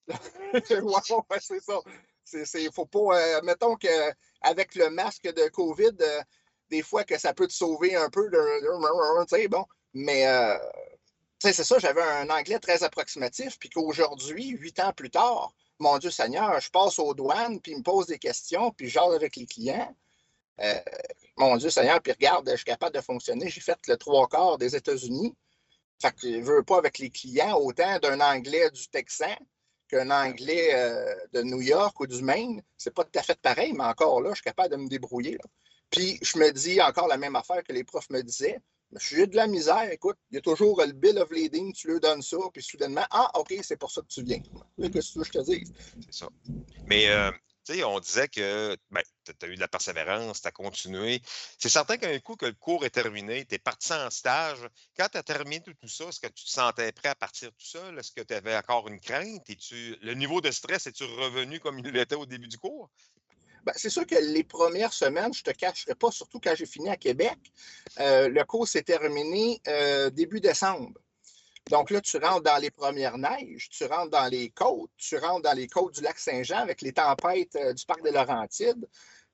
ouais, 1.30 1.38
c'est 1.40 1.60
ça. 1.64 1.80
Il 2.32 2.70
faut 2.72 2.86
pas. 2.86 3.18
Euh, 3.18 3.40
mettons 3.42 3.76
qu'avec 3.76 4.74
le 4.74 4.90
masque 4.90 5.32
de 5.32 5.48
COVID, 5.48 5.96
euh, 6.00 6.22
des 6.70 6.82
fois 6.82 7.04
que 7.04 7.18
ça 7.18 7.34
peut 7.34 7.46
te 7.46 7.52
sauver 7.52 7.96
un 7.96 8.10
peu 8.10 8.28
de. 8.28 9.48
Bon. 9.48 9.64
Mais 9.92 10.26
euh, 10.26 10.56
c'est 11.40 11.52
ça, 11.52 11.78
j'avais 11.78 12.02
un 12.02 12.30
anglais 12.30 12.58
très 12.58 12.82
approximatif, 12.82 13.58
puis 13.58 13.70
qu'aujourd'hui, 13.70 14.50
huit 14.50 14.78
ans 14.80 14.92
plus 14.92 15.10
tard, 15.10 15.52
mon 15.78 15.98
Dieu 15.98 16.10
Seigneur, 16.10 16.60
je 16.60 16.70
passe 16.70 16.98
aux 16.98 17.14
douanes, 17.14 17.60
puis 17.60 17.72
ils 17.72 17.78
me 17.78 17.82
posent 17.82 18.06
des 18.06 18.18
questions, 18.18 18.70
puis 18.72 18.88
je 18.88 18.98
avec 18.98 19.36
les 19.36 19.46
clients. 19.46 19.94
mon 21.38 21.56
Dieu 21.56 21.70
Seigneur, 21.70 22.00
puis 22.02 22.12
regarde, 22.12 22.48
je 22.50 22.56
suis 22.56 22.64
capable 22.64 22.94
de 22.94 23.00
fonctionner. 23.00 23.48
J'ai 23.48 23.60
fait 23.60 23.78
le 23.88 23.96
trois 23.96 24.28
quarts 24.28 24.58
des 24.58 24.76
États-Unis. 24.76 25.34
Fait 26.00 26.12
que 26.12 26.20
je 26.22 26.40
veux 26.40 26.62
pas 26.62 26.78
avec 26.78 26.98
les 26.98 27.10
clients 27.10 27.58
autant 27.58 27.98
d'un 27.98 28.20
anglais 28.20 28.70
du 28.70 28.88
Texan 28.88 29.36
qu'un 29.90 30.10
anglais 30.10 30.70
euh, 30.74 31.14
de 31.32 31.42
New 31.42 31.60
York 31.60 31.98
ou 32.00 32.06
du 32.06 32.22
Maine. 32.22 32.62
C'est 32.76 32.94
pas 32.94 33.04
tout 33.04 33.18
à 33.18 33.22
fait 33.22 33.38
pareil, 33.40 33.72
mais 33.72 33.84
encore 33.84 34.20
là, 34.20 34.30
je 34.30 34.36
suis 34.36 34.44
capable 34.44 34.70
de 34.70 34.76
me 34.76 34.88
débrouiller. 34.88 35.38
Puis 35.90 36.18
je 36.22 36.38
me 36.38 36.50
dis 36.52 36.80
encore 36.80 37.08
la 37.08 37.16
même 37.16 37.36
affaire 37.36 37.62
que 37.64 37.72
les 37.72 37.84
profs 37.84 38.10
me 38.10 38.22
disaient. 38.22 38.60
J'ai 38.98 39.26
de 39.26 39.36
la 39.36 39.46
misère, 39.46 39.88
écoute, 39.92 40.16
il 40.30 40.36
y 40.36 40.38
a 40.38 40.40
toujours 40.40 40.82
le 40.84 40.92
bill 40.92 41.18
of 41.18 41.30
lading, 41.30 41.72
tu 41.72 41.92
lui 41.92 42.00
donnes 42.00 42.22
ça, 42.22 42.38
puis 42.52 42.60
soudainement, 42.60 43.04
ah, 43.10 43.30
OK, 43.38 43.54
c'est 43.62 43.76
pour 43.76 43.90
ça 43.90 44.00
que 44.00 44.08
tu 44.08 44.22
viens. 44.24 44.40
Qu'est-ce 44.92 45.14
que 45.16 45.24
je 45.24 45.30
te 45.30 45.44
dis? 45.44 45.64
C'est 46.06 46.14
ça. 46.14 46.28
Mais 46.86 47.08
euh, 47.08 47.30
on 47.84 48.00
disait 48.00 48.28
que 48.28 48.76
ben, 48.90 49.02
tu 49.24 49.32
as 49.42 49.48
eu 49.48 49.54
de 49.54 49.60
la 49.60 49.68
persévérance, 49.68 50.42
tu 50.42 50.48
as 50.48 50.52
continué. 50.52 51.22
C'est 51.58 51.68
certain 51.68 51.96
qu'un 51.96 52.18
coup 52.20 52.36
que 52.36 52.46
le 52.46 52.52
cours 52.52 52.84
est 52.84 52.90
terminé, 52.90 53.44
tu 53.44 53.54
es 53.54 53.58
parti 53.58 53.92
en 53.92 54.10
stage. 54.10 54.60
Quand 54.96 55.08
tu 55.08 55.18
as 55.18 55.22
terminé 55.22 55.60
tout, 55.60 55.88
ça, 55.88 56.04
est-ce 56.04 56.20
que 56.20 56.28
tu 56.28 56.44
te 56.44 56.50
sentais 56.50 56.92
prêt 56.92 57.08
à 57.08 57.14
partir 57.14 57.50
tout 57.50 57.66
seul? 57.66 57.98
Est-ce 57.98 58.12
que 58.12 58.22
tu 58.22 58.34
avais 58.34 58.56
encore 58.56 58.88
une 58.88 59.00
crainte? 59.00 59.48
-tu, 59.48 59.96
le 60.02 60.14
niveau 60.14 60.40
de 60.40 60.50
stress, 60.50 60.86
est-tu 60.86 61.04
revenu 61.04 61.60
comme 61.60 61.78
il 61.78 61.86
l'était 61.90 62.16
au 62.16 62.26
début 62.26 62.48
du 62.48 62.58
cours? 62.58 62.90
Ben, 63.64 63.72
c'est 63.76 63.90
sûr 63.90 64.06
que 64.06 64.14
les 64.14 64.44
premières 64.44 64.92
semaines, 64.92 65.34
je 65.34 65.42
ne 65.46 65.52
te 65.52 65.58
cacherai 65.58 65.94
pas, 65.94 66.10
surtout 66.10 66.40
quand 66.40 66.54
j'ai 66.54 66.66
fini 66.66 66.88
à 66.88 66.96
Québec, 66.96 67.38
euh, 67.98 68.28
le 68.28 68.44
cours 68.44 68.66
s'est 68.66 68.82
terminé 68.82 69.60
euh, 69.68 70.08
début 70.10 70.40
décembre. 70.40 70.98
Donc 71.70 71.90
là, 71.90 72.00
tu 72.00 72.16
rentres 72.16 72.42
dans 72.42 72.56
les 72.56 72.72
premières 72.72 73.16
neiges, 73.16 73.68
tu 73.70 73.84
rentres 73.84 74.10
dans 74.10 74.26
les 74.26 74.50
côtes, 74.50 74.90
tu 74.96 75.16
rentres 75.16 75.42
dans 75.42 75.52
les 75.52 75.68
côtes 75.68 75.94
du 75.94 76.00
lac 76.00 76.18
Saint-Jean 76.18 76.58
avec 76.58 76.82
les 76.82 76.92
tempêtes 76.92 77.54
euh, 77.54 77.72
du 77.72 77.86
parc 77.86 78.02
des 78.02 78.10
Laurentides. 78.10 78.88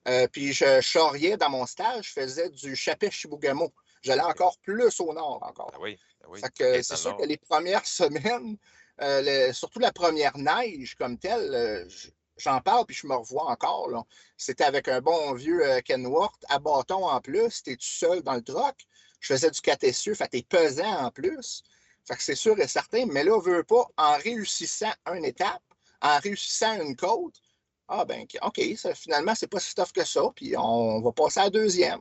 Euh, 0.06 0.28
puis 0.28 0.52
je 0.52 0.82
charriais 0.82 1.38
dans 1.38 1.48
mon 1.48 1.64
stage, 1.64 2.08
je 2.08 2.20
faisais 2.20 2.50
du 2.50 2.76
chapitre 2.76 3.14
Chibougamau. 3.14 3.72
J'allais 4.02 4.22
encore 4.22 4.58
plus 4.58 5.00
au 5.00 5.14
nord 5.14 5.38
encore. 5.42 5.70
Ah 5.74 5.78
oui, 5.80 5.98
ah 6.22 6.26
oui. 6.28 6.40
c'est 6.82 6.96
sûr 6.96 7.16
que 7.16 7.24
les 7.24 7.38
premières 7.38 7.86
semaines, 7.86 8.58
euh, 9.00 9.52
surtout 9.54 9.78
la 9.78 9.92
première 9.92 10.36
neige 10.36 10.94
comme 10.94 11.18
telle, 11.18 11.88
j'en 12.36 12.60
parle 12.60 12.84
puis 12.84 12.94
je 12.94 13.06
me 13.06 13.14
revois 13.14 13.50
encore. 13.50 14.06
C'était 14.36 14.64
avec 14.64 14.88
un 14.88 15.00
bon 15.00 15.32
vieux 15.32 15.80
Kenworth 15.86 16.44
à 16.50 16.58
bâton 16.58 17.08
en 17.08 17.20
plus. 17.22 17.62
Tu 17.62 17.72
es 17.72 17.76
tout 17.76 17.86
seul 17.86 18.22
dans 18.22 18.34
le 18.34 18.42
troc. 18.42 18.76
Je 19.20 19.32
faisais 19.32 19.50
du 19.50 19.60
catessieux, 19.62 20.14
fait 20.14 20.28
t'es 20.28 20.42
pesant 20.42 21.06
en 21.06 21.10
plus. 21.10 21.64
Fait 22.06 22.16
que 22.16 22.22
c'est 22.22 22.36
sûr 22.36 22.58
et 22.60 22.68
certain, 22.68 23.06
mais 23.06 23.24
là, 23.24 23.34
on 23.34 23.40
veut 23.40 23.64
pas, 23.64 23.84
en 23.96 24.16
réussissant 24.18 24.92
une 25.12 25.24
étape, 25.24 25.62
en 26.00 26.18
réussissant 26.18 26.80
une 26.80 26.94
côte, 26.96 27.34
ah 27.88 28.04
ben, 28.04 28.26
OK, 28.42 28.60
ça, 28.76 28.94
finalement, 28.94 29.34
c'est 29.34 29.46
pas 29.46 29.60
si 29.60 29.74
tough 29.74 29.92
que 29.92 30.04
ça, 30.04 30.22
puis 30.34 30.56
on 30.56 31.00
va 31.00 31.12
passer 31.12 31.40
à 31.40 31.44
la 31.44 31.50
deuxième. 31.50 32.00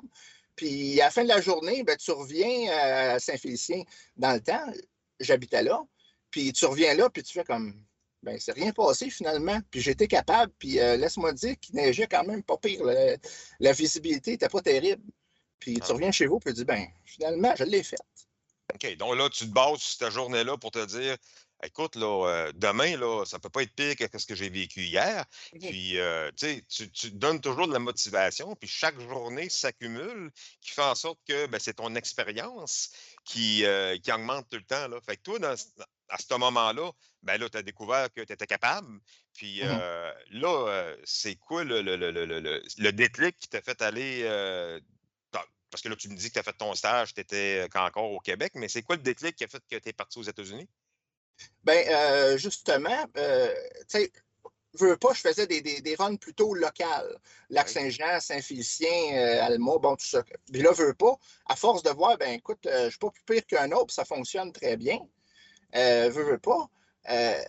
Puis 0.56 1.00
à 1.02 1.06
la 1.06 1.12
fin 1.12 1.24
de 1.24 1.30
la 1.30 1.42
journée, 1.42 1.84
ben, 1.84 1.98
tu 1.98 2.12
reviens 2.12 2.72
à 2.72 3.20
Saint-Félicien 3.20 3.84
dans 4.16 4.34
le 4.34 4.42
temps, 4.42 4.66
j'habitais 5.20 5.64
là, 5.64 5.84
puis 6.32 6.54
tu 6.54 6.66
reviens 6.66 6.94
là, 6.96 7.10
puis 7.10 7.24
tu 7.24 7.34
fais 7.34 7.44
comme, 7.44 7.74
ben, 8.26 8.40
c'est 8.40 8.54
rien 8.54 8.72
passé 8.74 9.10
finalement. 9.10 9.60
Puis 9.70 9.82
j'étais 9.82 10.08
capable, 10.08 10.52
puis 10.58 10.80
euh, 10.80 10.98
laisse-moi 10.98 11.32
dire 11.34 11.56
qu'il 11.60 11.76
neigeait 11.76 12.08
quand 12.08 12.24
même 12.24 12.44
pas 12.44 12.58
pire. 12.58 12.84
La, 13.60 13.72
visibilité 13.72 14.32
n'était 14.32 14.50
pas 14.50 14.62
terrible. 14.62 15.04
Puis 15.60 15.76
tu 15.76 15.82
ah. 15.84 15.94
reviens 15.94 16.12
chez 16.12 16.26
vous, 16.26 16.40
puis 16.40 16.54
tu 16.54 16.60
dis, 16.60 16.66
ben, 16.66 16.88
finalement, 17.06 17.54
je 17.56 17.64
l'ai 17.64 17.84
faite. 17.84 18.25
OK. 18.74 18.98
Donc 18.98 19.16
là, 19.16 19.30
tu 19.30 19.46
te 19.46 19.52
bases 19.52 19.80
sur 19.80 20.00
cette 20.00 20.12
journée-là 20.12 20.58
pour 20.58 20.72
te 20.72 20.84
dire 20.86 21.18
écoute, 21.64 21.96
là, 21.96 22.28
euh, 22.28 22.52
demain, 22.56 22.98
là, 22.98 23.26
ça 23.26 23.38
ne 23.38 23.42
peut 23.42 23.50
pas 23.50 23.64
être 23.64 23.74
pire 23.74 23.96
que 23.96 24.18
ce 24.18 24.26
que 24.26 24.36
j'ai 24.36 24.50
vécu 24.50 24.82
hier. 24.82 25.26
Puis, 25.60 25.98
euh, 26.00 26.32
tu, 26.38 26.92
tu 26.92 27.12
donnes 27.12 27.42
toujours 27.42 27.68
de 27.68 27.74
la 27.74 27.80
motivation, 27.80 28.56
puis 28.56 28.70
chaque 28.70 29.00
journée 29.00 29.50
s'accumule, 29.50 30.32
qui 30.62 30.72
fait 30.72 30.84
en 30.84 30.96
sorte 30.96 31.20
que 31.28 31.48
ben, 31.48 31.60
c'est 31.60 31.76
ton 31.76 31.96
expérience 31.96 32.92
qui, 33.26 33.66
euh, 33.66 33.98
qui 33.98 34.12
augmente 34.12 34.48
tout 34.50 34.58
le 34.58 34.64
temps. 34.64 34.88
Là. 34.88 35.00
Fait 35.06 35.18
que 35.18 35.22
toi, 35.24 35.40
à 36.10 36.18
ce 36.18 36.36
moment-là, 36.36 36.92
ben 37.24 37.40
là, 37.40 37.50
tu 37.50 37.58
as 37.58 37.64
découvert 37.64 38.12
que 38.14 38.22
tu 38.22 38.34
étais 38.34 38.48
capable. 38.48 39.00
Puis 39.34 39.62
mmh 39.64 40.40
là, 40.40 40.96
c'est 41.04 41.36
quoi 41.36 41.66
le, 41.66 41.82
le, 41.82 41.98
le, 41.98 42.12
le, 42.14 42.92
déclic 42.94 43.38
qui 43.38 43.50
t'a 43.50 43.62
fait 43.62 43.82
aller 43.82 44.24
parce 45.76 45.82
que 45.82 45.90
là, 45.90 45.96
tu 45.98 46.10
me 46.10 46.16
dis 46.16 46.30
que 46.30 46.34
tu 46.34 46.40
as 46.40 46.44
fait 46.44 46.58
ton 46.58 46.74
stage, 46.74 47.14
tu 47.14 47.20
étais 47.20 47.68
encore 47.76 48.12
au 48.12 48.20
Québec, 48.20 48.54
mais 48.56 48.70
c'est 48.70 48.82
quoi 48.82 48.96
le 48.96 49.02
déclic 49.02 49.36
qui 49.36 49.44
a 49.44 49.48
fait 49.48 49.62
que 49.70 49.76
tu 49.78 49.90
es 49.90 49.94
parti 49.94 50.18
aux 50.18 50.24
États-Unis? 50.24 50.70
Bien, 51.64 52.38
justement, 52.38 53.06
tu 53.14 53.22
sais, 53.90 54.12
veux 54.84 54.98
pas, 54.98 55.14
je 55.14 55.22
faisais 55.22 55.48
des, 55.48 55.62
des, 55.62 55.96
runs 55.96 56.16
plutôt 56.16 56.54
locales. 56.54 57.18
Lac-Saint-Jean, 57.50 58.20
Saint-Félicien, 58.20 59.14
euh, 59.14 59.44
Alma, 59.44 59.78
bon, 59.78 59.96
tout 59.96 60.06
ça. 60.06 60.24
Puis 60.52 60.62
là, 60.62 60.72
veux 60.72 60.94
pas, 60.94 61.16
à 61.48 61.56
force 61.56 61.84
de 61.84 61.90
voir, 61.92 62.18
ben 62.18 62.32
écoute, 62.32 62.66
euh, 62.66 62.86
je 62.86 62.90
suis 62.92 63.00
pas 63.00 63.10
plus 63.10 63.24
pire 63.24 63.46
qu'un 63.46 63.72
autre, 63.72 63.94
ça 63.94 64.06
fonctionne 64.06 64.52
très 64.52 64.78
bien. 64.78 65.00
Euh, 65.76 66.10
veux, 66.10 66.24
veux 66.24 66.40
pas. 66.40 66.70
Euh, 67.10 67.42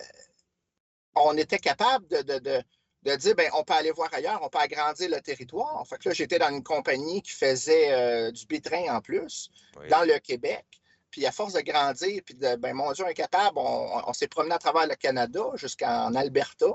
on 1.15 1.35
était 1.37 1.59
capable 1.59 2.07
de, 2.07 2.21
de, 2.21 2.39
de, 2.39 2.63
de, 3.07 3.15
dire, 3.15 3.35
ben 3.35 3.49
on 3.53 3.63
peut 3.63 3.73
aller 3.73 3.91
voir 3.91 4.09
ailleurs, 4.13 4.39
on 4.41 4.49
peut 4.49 4.59
agrandir 4.59 5.09
le 5.09 5.21
territoire. 5.21 5.85
Fait 5.87 5.97
que 5.97 6.09
là, 6.09 6.13
j'étais 6.13 6.39
dans 6.39 6.49
une 6.49 6.63
compagnie 6.63 7.21
qui 7.21 7.31
faisait 7.31 8.31
du 8.31 8.45
bitrain 8.45 8.95
en 8.95 9.01
plus, 9.01 9.49
dans 9.89 10.03
le 10.03 10.19
Québec. 10.19 10.65
Puis 11.09 11.25
à 11.25 11.31
force 11.31 11.53
de 11.53 11.61
grandir, 11.61 12.21
puis 12.25 12.35
de, 12.35 12.55
ben 12.57 12.73
mon 12.73 12.91
Dieu, 12.91 13.05
incapable, 13.05 13.57
on, 13.57 14.01
on 14.05 14.13
s'est 14.13 14.27
promené 14.27 14.53
à 14.53 14.59
travers 14.59 14.85
le 14.87 14.95
Canada 14.95 15.41
jusqu'en 15.55 16.13
Alberta. 16.13 16.67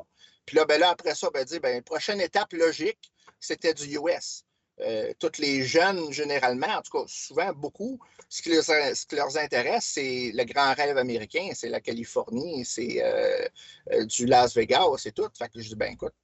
Puis 0.47 0.57
là, 0.57 0.65
ben 0.65 0.81
là, 0.81 0.91
après 0.91 1.15
ça, 1.15 1.31
ben, 1.31 1.45
dire, 1.45 1.61
ben, 1.61 1.83
prochaine 1.83 2.21
étape 2.21 2.53
logique, 2.53 3.13
c'était 3.39 3.75
du 3.75 3.99
US. 3.99 4.45
Euh, 4.85 5.13
tous 5.19 5.39
les 5.39 5.63
jeunes, 5.63 6.13
généralement, 6.13 6.67
en 6.67 6.83
tout 6.83 6.99
cas, 6.99 7.05
souvent, 7.07 7.53
beaucoup, 7.53 8.01
ce 8.29 8.43
qui, 8.43 8.51
leur 8.51 9.37
intéresse, 9.37 9.91
c'est 9.95 10.33
le 10.35 10.45
grand 10.45 10.75
rêve 10.75 10.99
américain, 10.99 11.51
c'est 11.55 11.69
la 11.69 11.81
Californie, 11.81 12.65
c'est 12.65 13.03
euh, 13.03 13.47
euh, 13.93 14.05
du 14.07 14.27
Las 14.27 14.55
Vegas, 14.55 14.87
c'est 14.99 15.13
tout. 15.13 15.29
Fait 15.39 15.49
que 15.49 15.61
je 15.61 15.69
dis, 15.69 15.77
ben 15.77 15.93
écoute, 15.93 16.15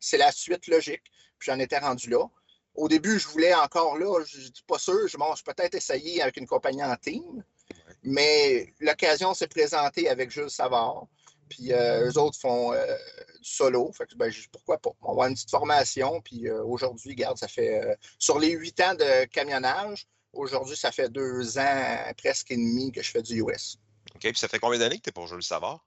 c'est 0.00 0.16
la 0.16 0.32
suite 0.32 0.66
logique. 0.68 1.02
Puis 1.38 1.50
j'en 1.50 1.58
étais 1.58 1.78
rendu 1.78 2.08
là. 2.08 2.24
Au 2.74 2.88
début, 2.88 3.18
je 3.18 3.28
voulais 3.28 3.54
encore 3.54 3.98
là, 3.98 4.22
je 4.24 4.38
dis 4.38 4.64
pas 4.66 4.78
sûr, 4.78 5.08
je 5.08 5.16
m'en 5.18 5.34
peut-être 5.44 5.74
essayé 5.74 6.22
avec 6.22 6.36
une 6.36 6.46
compagnie 6.46 6.82
en 6.82 6.96
team, 6.96 7.42
mais 8.04 8.72
l'occasion 8.80 9.34
s'est 9.34 9.48
présentée 9.48 10.08
avec 10.08 10.30
Jules 10.30 10.50
Savard. 10.50 11.06
Puis 11.48 11.72
euh, 11.72 12.08
eux 12.08 12.18
autres 12.18 12.38
font 12.38 12.72
euh, 12.72 12.84
du 13.40 13.50
solo. 13.50 13.90
Fait 13.92 14.06
que, 14.06 14.14
ben, 14.14 14.32
pourquoi 14.52 14.78
pas? 14.78 14.90
On 15.00 15.06
va 15.06 15.12
avoir 15.12 15.26
une 15.28 15.34
petite 15.34 15.50
formation. 15.50 16.20
Puis 16.20 16.48
euh, 16.48 16.62
aujourd'hui, 16.64 17.10
regarde, 17.10 17.38
ça 17.38 17.48
fait 17.48 17.96
sur 18.18 18.38
les 18.38 18.50
huit 18.50 18.78
ans 18.80 18.94
de 18.94 19.24
camionnage, 19.26 20.06
aujourd'hui, 20.32 20.76
ça 20.76 20.92
fait 20.92 21.08
deux 21.08 21.58
ans 21.58 22.12
presque 22.16 22.50
et 22.50 22.56
demi 22.56 22.92
que 22.92 23.02
je 23.02 23.10
fais 23.10 23.22
du 23.22 23.42
US. 23.42 23.78
OK. 24.14 24.20
Puis 24.20 24.36
ça 24.36 24.48
fait 24.48 24.58
combien 24.58 24.78
d'années 24.78 24.98
que 24.98 25.02
tu 25.02 25.10
es 25.10 25.12
pour 25.12 25.26
Jules 25.26 25.42
Savard? 25.42 25.84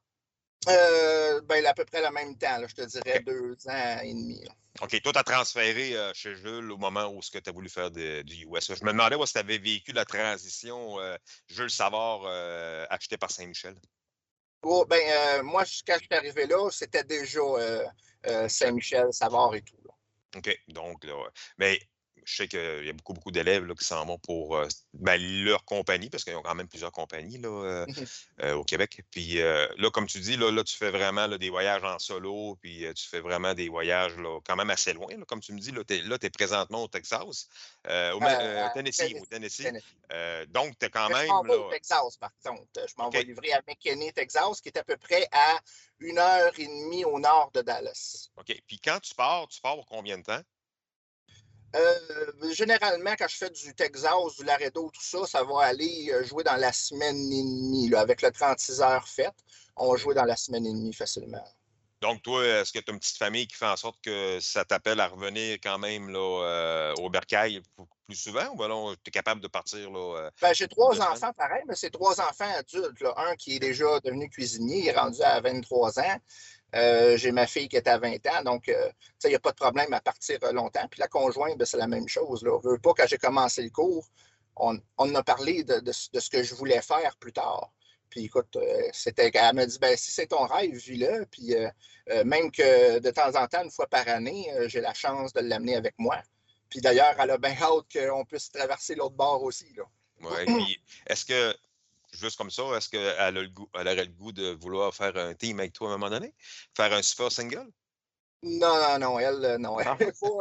ben, 0.65 1.65
à 1.65 1.73
peu 1.73 1.85
près 1.85 2.01
le 2.03 2.11
même 2.11 2.37
temps, 2.37 2.61
je 2.67 2.75
te 2.75 2.81
dirais 2.83 3.19
deux 3.21 3.55
ans 3.67 3.99
et 4.03 4.13
demi. 4.13 4.47
OK. 4.79 5.01
Toi, 5.01 5.11
tu 5.11 5.19
as 5.19 5.23
transféré 5.23 5.95
chez 6.13 6.35
Jules 6.35 6.71
au 6.71 6.77
moment 6.77 7.07
où 7.07 7.19
tu 7.21 7.37
as 7.43 7.51
voulu 7.51 7.67
faire 7.67 7.89
du 7.89 8.45
US. 8.45 8.73
Je 8.73 8.85
me 8.85 8.91
demandais 8.91 9.17
si 9.25 9.33
tu 9.33 9.39
avais 9.39 9.57
vécu 9.57 9.91
la 9.91 10.05
transition 10.05 10.97
Jules 11.47 11.71
Savard 11.71 12.25
acheté 12.89 13.17
par 13.17 13.31
Saint-Michel. 13.31 13.75
Oh, 14.63 14.85
ben, 14.87 15.01
euh, 15.01 15.43
moi, 15.43 15.63
quand 15.87 15.95
je 15.95 16.05
suis 16.05 16.15
arrivé 16.15 16.45
là, 16.45 16.69
c'était 16.69 17.03
déjà 17.03 17.39
euh, 17.39 17.85
euh, 18.27 18.47
Saint-Michel, 18.47 19.07
Savard 19.11 19.55
et 19.55 19.61
tout. 19.61 19.75
OK. 20.35 20.55
Donc, 20.67 21.03
là, 21.03 21.29
mais 21.57 21.79
je 22.23 22.35
sais 22.35 22.47
qu'il 22.47 22.85
y 22.85 22.89
a 22.89 22.93
beaucoup, 22.93 23.13
beaucoup 23.13 23.31
d'élèves 23.31 23.67
qui 23.75 23.85
s'en 23.85 24.05
vont 24.05 24.17
pour 24.19 24.57
euh, 24.57 24.67
ben, 24.93 25.19
leur 25.43 25.65
compagnie, 25.65 26.09
parce 26.09 26.23
qu'ils 26.23 26.35
ont 26.35 26.41
quand 26.41 26.55
même 26.55 26.67
plusieurs 26.67 26.91
compagnies 26.91 27.37
là, 27.37 27.49
euh, 27.49 27.85
mmh 27.85 27.93
euh, 28.43 28.53
au 28.53 28.63
Québec. 28.63 29.01
Puis 29.11 29.35
là, 29.35 29.89
comme 29.91 30.07
tu 30.07 30.19
dis, 30.19 30.37
là, 30.37 30.51
là 30.51 30.63
tu 30.63 30.75
fais 30.75 30.89
vraiment 30.89 31.27
des 31.27 31.49
voyages 31.49 31.83
en 31.83 31.99
solo, 31.99 32.57
puis 32.61 32.85
tu 32.95 33.07
fais 33.07 33.19
vraiment 33.19 33.53
des 33.53 33.69
voyages 33.69 34.15
là, 34.17 34.39
quand 34.45 34.55
même 34.55 34.69
assez 34.69 34.93
loin. 34.93 35.09
comme 35.27 35.39
tu 35.39 35.53
me 35.53 35.59
dis, 35.59 35.71
là, 35.71 35.83
tu 35.83 35.95
es, 35.95 36.29
présentement 36.29 36.83
au 36.83 36.87
Texas, 36.87 37.47
au 37.85 38.19
Tennessee. 38.73 39.13
Au 39.21 39.25
Tennessee. 39.25 39.67
donc, 40.49 40.77
tu 40.79 40.85
es 40.85 40.89
quand 40.89 41.09
même. 41.09 41.27
Je 41.27 41.27
m'en 41.27 41.43
vais 41.43 41.55
au 41.55 41.69
Texas, 41.69 42.17
par 42.17 42.31
contre. 42.43 42.63
Je 42.75 42.93
m'en 42.97 43.09
vais 43.09 43.23
livrer 43.23 43.53
à 43.53 43.61
McKinney, 43.67 44.11
Texas, 44.11 44.61
qui 44.61 44.69
est 44.69 44.77
à 44.77 44.83
peu 44.83 44.97
près 44.97 45.27
à 45.31 45.59
une 45.99 46.17
heure 46.17 46.51
et 46.57 46.65
demie 46.65 47.05
au 47.05 47.19
nord 47.19 47.51
de 47.53 47.61
Dallas. 47.61 48.29
OK. 48.37 48.55
Puis 48.67 48.79
quand 48.79 48.99
tu 48.99 49.13
pars, 49.13 49.47
tu 49.47 49.61
pars 49.61 49.75
pour 49.75 49.85
combien 49.85 50.17
de 50.17 50.23
temps? 50.23 50.41
Euh, 51.75 52.53
généralement, 52.53 53.13
quand 53.17 53.27
je 53.27 53.37
fais 53.37 53.49
du 53.49 53.73
Texas, 53.73 54.35
du 54.37 54.43
Laredo, 54.43 54.89
tout 54.93 55.01
ça, 55.01 55.25
ça 55.25 55.43
va 55.43 55.63
aller 55.63 56.11
euh, 56.11 56.23
jouer 56.25 56.43
dans 56.43 56.57
la 56.57 56.73
semaine 56.73 57.31
et 57.31 57.43
demie. 57.43 57.93
avec 57.95 58.21
le 58.21 58.31
36 58.31 58.81
heures 58.81 59.07
fait, 59.07 59.31
on 59.77 59.91
va 59.91 59.97
jouer 59.97 60.13
dans 60.13 60.25
la 60.25 60.35
semaine 60.35 60.65
et 60.65 60.73
demie 60.73 60.93
facilement. 60.93 61.43
Donc, 62.01 62.23
toi, 62.23 62.43
est-ce 62.43 62.73
que 62.73 62.79
tu 62.79 62.89
as 62.89 62.93
une 62.93 62.99
petite 62.99 63.17
famille 63.17 63.47
qui 63.47 63.55
fait 63.55 63.67
en 63.67 63.77
sorte 63.77 64.01
que 64.03 64.39
ça 64.41 64.65
t'appelle 64.65 64.99
à 64.99 65.07
revenir 65.07 65.59
quand 65.63 65.77
même 65.77 66.09
là, 66.09 66.43
euh, 66.43 66.93
au 66.95 67.11
bercail 67.11 67.61
plus 68.07 68.15
souvent 68.15 68.47
ou 68.55 68.63
alors 68.63 68.95
tu 69.03 69.09
es 69.09 69.11
capable 69.11 69.39
de 69.39 69.47
partir? 69.47 69.91
Là, 69.91 70.31
ben, 70.41 70.51
j'ai 70.53 70.67
trois 70.67 70.99
enfants 70.99 71.31
pareil, 71.33 71.61
mais 71.67 71.75
c'est 71.75 71.91
trois 71.91 72.19
enfants 72.19 72.51
adultes. 72.57 73.05
Un 73.15 73.35
qui 73.35 73.57
est 73.57 73.59
déjà 73.59 73.99
devenu 73.99 74.29
cuisinier, 74.29 74.79
il 74.79 74.87
est 74.87 74.97
rendu 74.97 75.21
à 75.21 75.39
23 75.41 75.99
ans. 75.99 76.17
Euh, 76.75 77.17
j'ai 77.17 77.31
ma 77.31 77.47
fille 77.47 77.67
qui 77.67 77.75
est 77.75 77.87
à 77.87 77.97
20 77.97 78.25
ans, 78.27 78.43
donc 78.45 78.69
euh, 78.69 78.89
il 79.25 79.29
n'y 79.29 79.35
a 79.35 79.39
pas 79.39 79.51
de 79.51 79.57
problème 79.57 79.91
à 79.93 79.99
partir 79.99 80.39
euh, 80.43 80.53
longtemps. 80.53 80.87
Puis 80.89 80.99
la 80.99 81.07
conjointe, 81.07 81.57
ben, 81.57 81.65
c'est 81.65 81.77
la 81.77 81.87
même 81.87 82.07
chose. 82.07 82.45
On 82.47 82.59
veut 82.59 82.79
pas, 82.79 82.93
quand 82.95 83.07
j'ai 83.07 83.17
commencé 83.17 83.61
le 83.61 83.69
cours, 83.69 84.07
on, 84.55 84.77
a 85.15 85.23
parlé 85.23 85.63
de, 85.63 85.91
ce 85.91 86.29
que 86.29 86.43
je 86.43 86.55
voulais 86.55 86.81
faire 86.81 87.15
plus 87.17 87.33
tard. 87.33 87.71
Puis 88.09 88.25
écoute, 88.25 88.57
c'était, 88.91 89.31
elle 89.33 89.55
m'a 89.55 89.65
dit, 89.65 89.79
ben, 89.79 89.97
si 89.97 90.11
c'est 90.11 90.27
ton 90.27 90.45
rêve, 90.45 90.75
vis-le. 90.75 91.25
Puis 91.31 91.55
même 92.25 92.51
que 92.51 92.99
de 92.99 93.09
temps 93.09 93.33
en 93.35 93.47
temps, 93.47 93.63
une 93.63 93.71
fois 93.71 93.87
par 93.87 94.07
année, 94.09 94.51
j'ai 94.67 94.81
la 94.81 94.93
chance 94.93 95.31
de 95.33 95.39
l'amener 95.39 95.77
avec 95.77 95.95
moi. 95.97 96.17
Puis 96.69 96.81
d'ailleurs, 96.81 97.15
elle 97.19 97.31
a 97.31 97.37
bien 97.37 97.55
hâte 97.61 97.85
qu'on 97.91 98.25
puisse 98.25 98.51
traverser 98.51 98.95
l'autre 98.95 99.15
bord 99.15 99.41
aussi. 99.43 99.73
Là. 99.75 99.83
Oui, 100.21 100.77
est-ce 101.07 101.25
que 101.25 101.55
juste 102.13 102.37
comme 102.37 102.51
ça, 102.51 102.63
est-ce 102.75 102.89
qu'elle 102.89 103.07
a 103.07 103.31
le 103.31 103.47
goût, 103.47 103.69
elle 103.73 103.87
aurait 103.87 104.05
le 104.05 104.11
goût 104.11 104.31
de 104.31 104.51
vouloir 104.51 104.93
faire 104.93 105.15
un 105.17 105.33
team 105.33 105.59
avec 105.59 105.73
toi 105.73 105.89
à 105.89 105.93
un 105.93 105.97
moment 105.97 106.09
donné? 106.09 106.33
Faire 106.75 106.93
un 106.93 107.01
super 107.01 107.31
single? 107.31 107.71
Non, 108.43 108.75
non, 108.79 108.99
non, 108.99 109.19
elle, 109.19 109.45
euh, 109.45 109.57
non. 109.59 109.77
Elle, 109.99 110.13
faut, 110.15 110.39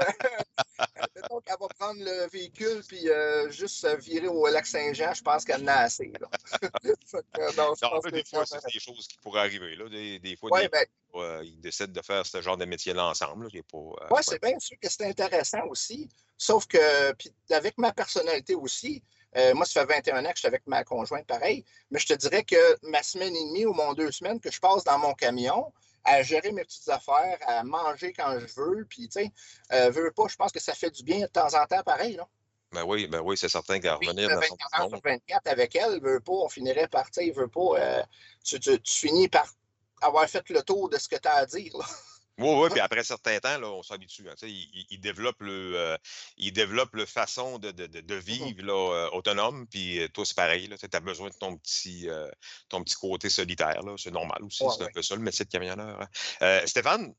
donc, 1.29 1.43
elle 1.47 1.57
va 1.61 1.69
prendre 1.79 2.01
le 2.03 2.29
véhicule 2.31 2.83
puis 2.89 3.11
euh, 3.11 3.51
juste 3.51 3.87
virer 3.99 4.29
au 4.29 4.47
lac 4.47 4.67
Saint-Jean. 4.67 5.13
Je 5.13 5.23
pense 5.23 5.45
qu'elle 5.45 5.63
en 5.65 5.67
a 5.69 5.75
assez. 5.75 6.11
Là. 6.19 6.29
non, 7.59 7.75
je 7.75 7.89
pense 7.89 8.05
des 8.11 8.25
fois, 8.25 8.47
c'est 8.47 8.73
des 8.73 8.81
choses 8.81 9.07
qui 9.07 9.19
pourraient 9.19 9.41
arriver. 9.41 9.77
Là. 9.77 9.89
Des, 9.91 10.19
des 10.19 10.35
fois, 10.37 10.51
ouais, 10.51 10.69
ben, 10.69 10.87
euh, 11.17 11.43
ils 11.45 11.61
décident 11.61 11.93
de 11.93 12.01
faire 12.01 12.25
ce 12.25 12.41
genre 12.41 12.57
de 12.57 12.65
métier-là 12.65 13.05
ensemble. 13.05 13.49
oui, 13.53 14.21
c'est 14.23 14.41
bien 14.41 14.59
sûr 14.59 14.79
que 14.81 14.89
c'est 14.89 15.05
intéressant 15.05 15.67
aussi. 15.69 16.09
Sauf 16.39 16.67
que, 16.67 17.13
puis 17.13 17.31
avec 17.51 17.77
ma 17.77 17.93
personnalité 17.93 18.55
aussi, 18.55 19.03
euh, 19.37 19.55
moi, 19.55 19.65
ça 19.65 19.87
fait 19.87 19.95
21 19.95 20.25
ans 20.25 20.29
que 20.29 20.35
je 20.35 20.41
suis 20.41 20.49
avec 20.49 20.67
ma 20.67 20.85
conjointe, 20.85 21.27
pareil. 21.27 21.65
Mais 21.91 21.99
je 21.99 22.07
te 22.07 22.15
dirais 22.15 22.43
que 22.45 22.57
ma 22.83 23.03
semaine 23.03 23.35
et 23.35 23.45
demie 23.47 23.67
ou 23.67 23.73
mon 23.73 23.93
deux 23.95 24.11
semaines 24.11 24.41
que 24.41 24.51
je 24.51 24.61
passe 24.61 24.85
dans 24.85 24.99
mon 24.99 25.15
camion 25.15 25.73
à 26.05 26.23
gérer 26.23 26.53
mes 26.53 26.65
petites 26.65 26.89
affaires, 26.89 27.39
à 27.47 27.63
manger 27.63 28.13
quand 28.13 28.39
je 28.39 28.47
veux, 28.61 28.87
puis, 28.89 29.09
tu 29.09 29.21
sais, 29.21 29.33
euh, 29.73 29.91
veux 29.91 30.11
pas, 30.11 30.25
je 30.29 30.37
pense 30.37 30.51
que 30.51 30.61
ça 30.61 30.73
fait 30.75 30.91
du 30.91 31.03
bien 31.03 31.21
de 31.21 31.27
temps 31.27 31.55
en 31.55 31.67
temps, 31.67 31.83
pareil, 31.85 32.17
là. 32.17 32.27
Ben 32.73 32.85
oui, 32.85 33.09
ben 33.09 33.21
oui, 33.21 33.37
c'est 33.37 33.49
certain 33.49 33.81
qu'à 33.81 33.97
revenir 33.97 34.29
dans 34.29 34.41
son 34.43 34.55
24 34.55 34.89
sur 34.89 35.01
24 35.03 35.47
avec 35.49 35.75
elle, 35.75 36.01
veut 36.01 36.21
pas, 36.21 36.33
on 36.33 36.49
finirait 36.49 36.87
par, 36.87 37.11
tu 37.11 37.25
sais, 37.25 37.31
veut 37.33 37.49
pas, 37.49 37.79
euh, 37.79 38.03
tu, 38.45 38.61
tu, 38.61 38.79
finis 38.85 39.29
par 39.29 39.47
avoir 40.01 40.27
fait 40.29 40.49
le 40.51 40.63
tour 40.63 40.89
de 40.89 40.97
ce 40.97 41.09
que 41.09 41.17
tu 41.17 41.29
as 41.29 41.35
à 41.35 41.47
dire, 41.47 41.77
là. 41.77 41.85
Oui, 42.41 42.55
oui, 42.55 42.69
puis 42.71 42.81
après 42.81 43.01
un 43.01 43.05
certain 43.05 43.39
temps, 43.39 43.59
là, 43.59 43.71
on 43.71 43.83
s'habitue. 43.83 44.29
Hein, 44.29 44.35
il, 44.43 44.87
il, 44.91 45.01
développe 45.01 45.41
le, 45.41 45.73
euh, 45.77 45.97
il 46.39 46.53
développe 46.53 46.95
le 46.95 47.05
façon 47.05 47.59
de, 47.59 47.71
de, 47.71 47.87
de 47.87 48.15
vivre 48.15 48.63
là, 48.63 48.73
euh, 48.73 49.11
autonome, 49.11 49.67
puis 49.67 50.01
euh, 50.01 50.09
toi, 50.09 50.25
c'est 50.25 50.37
pareil. 50.37 50.69
Tu 50.69 50.87
as 50.91 51.01
besoin 51.01 51.29
de 51.29 51.35
ton 51.35 51.57
petit, 51.59 52.09
ton 52.69 52.83
petit 52.83 52.95
côté 52.95 53.29
solitaire. 53.29 53.83
C'est 53.99 54.11
normal 54.11 54.43
aussi. 54.43 54.65
c'est 54.77 54.85
un 54.85 54.91
peu 54.93 55.03
ça 55.03 55.17
le 55.17 55.23
métier 55.23 55.45
de 55.45 55.51
camionneur. 55.51 56.01
Hein. 56.41 56.67
Stéphane, 56.67 57.15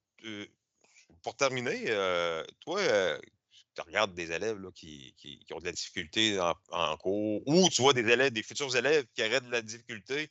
pour 1.22 1.36
terminer, 1.36 1.86
toi, 2.62 2.82
tu 3.76 3.82
regardes 3.82 4.14
des 4.14 4.32
élèves 4.32 4.60
là, 4.60 4.70
qui, 4.74 5.14
qui, 5.18 5.40
qui, 5.40 5.54
ont 5.54 5.60
de 5.60 5.66
la 5.66 5.72
difficulté 5.72 6.40
en, 6.40 6.54
en, 6.72 6.98
cours, 6.98 7.42
ou 7.46 7.70
tu 7.70 7.82
vois 7.82 7.94
des 7.94 8.08
élèves, 8.10 8.32
des 8.32 8.44
futurs 8.44 8.76
élèves 8.76 9.06
qui 9.16 9.24
auraient 9.24 9.42
de 9.42 9.52
la 9.52 9.62
difficulté. 9.62 10.30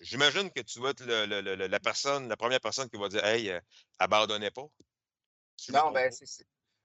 J'imagine 0.00 0.50
que 0.50 0.60
tu 0.60 0.80
vas 0.80 0.90
être 0.90 1.04
la 1.04 1.80
personne, 1.80 2.28
la 2.28 2.36
première 2.36 2.60
personne 2.60 2.88
qui 2.88 2.98
va 2.98 3.08
dire 3.08 3.24
Hey, 3.24 3.50
euh, 3.50 3.60
abandonnez 3.98 4.50
pas. 4.50 4.66
non, 5.68 5.90
ben, 5.92 6.10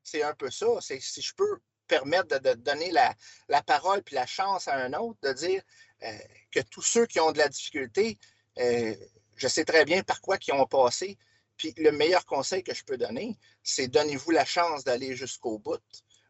c'est 0.03 0.21
un 0.21 0.33
peu 0.33 0.51
ça. 0.51 0.67
Si 0.81 1.21
je 1.21 1.33
peux 1.33 1.59
permettre 1.87 2.39
de, 2.39 2.53
donner 2.53 2.91
la, 2.91 3.15
parole 3.63 4.03
puis 4.03 4.15
la 4.15 4.25
chance 4.25 4.67
à 4.67 4.75
un 4.75 4.93
autre, 4.93 5.19
de 5.21 5.33
dire 5.33 5.61
euh, 6.03 6.17
que 6.51 6.59
tous 6.61 6.81
ceux 6.81 7.05
qui 7.05 7.19
ont 7.19 7.31
de 7.31 7.37
la 7.37 7.47
difficulté, 7.47 8.19
euh, 8.59 8.95
je 9.35 9.47
sais 9.47 9.65
très 9.65 9.85
bien 9.85 10.03
par 10.03 10.21
quoi 10.21 10.37
ils 10.45 10.53
ont 10.53 10.65
passé. 10.65 11.17
Puis 11.57 11.73
le 11.77 11.91
meilleur 11.91 12.25
conseil 12.25 12.63
que 12.63 12.73
je 12.73 12.83
peux 12.83 12.97
donner, 12.97 13.37
c'est 13.63 13.87
donnez-vous 13.87 14.31
la 14.31 14.45
chance 14.45 14.83
d'aller 14.83 15.15
jusqu'au 15.15 15.57
bout 15.57 15.81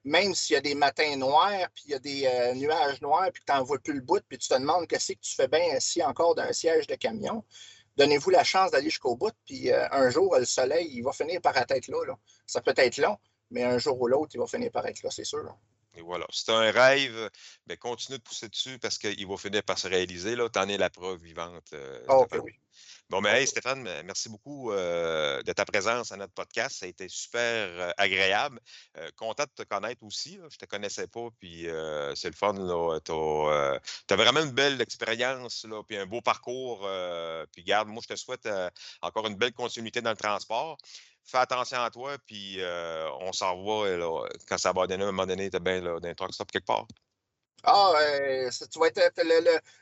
même 0.06 0.36
s'il 0.36 0.54
y 0.54 0.58
a 0.58 0.62
des 0.62 0.76
matins 0.76 1.16
noirs, 1.18 1.68
puis 1.74 1.86
il 1.88 1.92
y 1.92 1.94
a 1.96 2.00
des 2.00 2.26
euh, 2.28 2.54
nuages 2.54 3.02
noirs, 3.02 3.32
puis 3.34 3.42
que 3.44 3.52
tu 3.52 3.58
n'en 3.58 3.64
vois 3.64 3.80
plus 3.80 3.94
le 3.94 4.02
bout, 4.02 4.24
puis 4.30 4.38
tu 4.38 4.48
te 4.48 4.54
demandes 4.54 4.88
qu'est-ce 4.88 5.14
que 5.14 5.20
tu 5.20 5.34
fais 5.36 5.48
bien 5.48 5.76
assis 5.76 6.04
encore 6.04 6.36
d'un 6.36 6.54
siège 6.54 6.86
de 6.86 6.96
camion, 6.96 7.44
donnez-vous 7.98 8.30
la 8.30 8.44
chance 8.44 8.72
d'aller 8.72 8.92
jusqu'au 8.92 9.16
bout, 9.16 9.34
puis 9.46 9.72
euh, 9.72 9.88
un 9.92 10.12
jour, 10.12 10.38
le 10.38 10.46
soleil, 10.46 10.90
il 10.92 11.02
va 11.02 11.12
finir 11.12 11.42
par 11.42 11.58
être 11.58 11.88
là, 11.88 12.06
là. 12.06 12.14
Ça 12.46 12.62
peut 12.62 12.76
être 12.78 12.98
long, 12.98 13.18
mais 13.50 13.64
un 13.64 13.80
jour 13.80 14.00
ou 14.00 14.08
l'autre, 14.08 14.32
il 14.36 14.40
va 14.40 14.46
finir 14.46 14.72
par 14.72 14.86
être 14.86 15.02
là, 15.02 15.10
c'est 15.10 15.26
sûr. 15.26 15.44
Et 15.98 16.02
voilà. 16.02 16.28
C'est 16.30 16.52
un 16.52 16.72
rêve, 16.72 17.30
mais 17.68 17.78
continue 17.78 18.18
de 18.20 18.24
pousser 18.24 18.50
dessus 18.50 18.78
parce 18.80 19.00
qu'il 19.00 19.26
va 19.26 19.38
finir 19.38 19.64
par 19.64 19.80
se 19.80 19.88
réaliser. 19.88 20.36
Tu 20.36 20.60
en 20.60 20.68
es 20.68 20.78
la 20.78 20.90
preuve 20.90 21.22
vivante. 21.22 21.74
oh, 22.10 22.26
oui. 22.44 22.52
Bon, 23.10 23.22
mais 23.22 23.30
hey, 23.30 23.48
Stéphane, 23.48 23.84
merci 24.04 24.30
beaucoup 24.30 24.72
euh, 24.72 25.42
de 25.44 25.54
ta 25.54 25.64
présence 25.64 26.12
à 26.12 26.18
notre 26.18 26.34
podcast. 26.34 26.80
Ça 26.80 26.88
a 26.88 26.90
été 26.90 27.08
super 27.08 27.70
euh, 27.70 27.92
agréable. 27.98 28.60
Euh, 28.98 29.10
content 29.16 29.44
de 29.44 29.64
te 29.64 29.68
connaître 29.68 30.02
aussi. 30.04 30.34
Je 30.34 30.44
ne 30.44 30.50
te 30.50 30.66
connaissais 30.66 31.08
pas, 31.08 31.28
puis 31.40 31.68
c'est 32.16 32.30
le 32.30 32.36
fun. 32.36 32.54
Tu 33.06 33.12
as, 33.12 34.16
vraiment 34.16 34.42
une 34.42 34.52
belle 34.52 34.82
expérience, 34.82 35.68
puis 35.88 35.98
un 35.98 36.08
beau 36.08 36.22
parcours. 36.22 36.90
puis 37.52 37.64
garde, 37.64 37.88
moi, 37.90 38.02
je 38.02 38.14
te 38.14 38.20
souhaite 38.20 38.50
encore 39.02 39.28
une 39.28 39.36
belle 39.36 39.54
continuité 39.54 40.02
dans 40.02 40.12
le 40.12 40.18
transport. 40.18 40.78
Fais 41.24 41.38
attention 41.38 41.82
à 41.82 41.90
toi, 41.92 42.18
puis 42.26 42.60
on 43.22 43.32
s'en 43.34 43.64
va 43.64 44.28
quand 44.48 44.58
ça 44.58 44.74
va 44.74 44.88
donner 44.88 45.04
à 45.04 45.08
un 45.08 45.12
moment 45.12 45.28
donné, 45.28 45.50
tu 45.50 45.58
es 45.58 45.60
bien 45.60 45.82
dans 45.82 46.04
un 46.04 46.14
truck 46.16 46.34
stop 46.34 46.52
quelque 46.52 46.66
part. 46.66 46.88
Ah, 47.68 47.94
euh, 48.00 48.50
tu 48.72 48.80
vas 48.80 48.88
être 48.88 49.22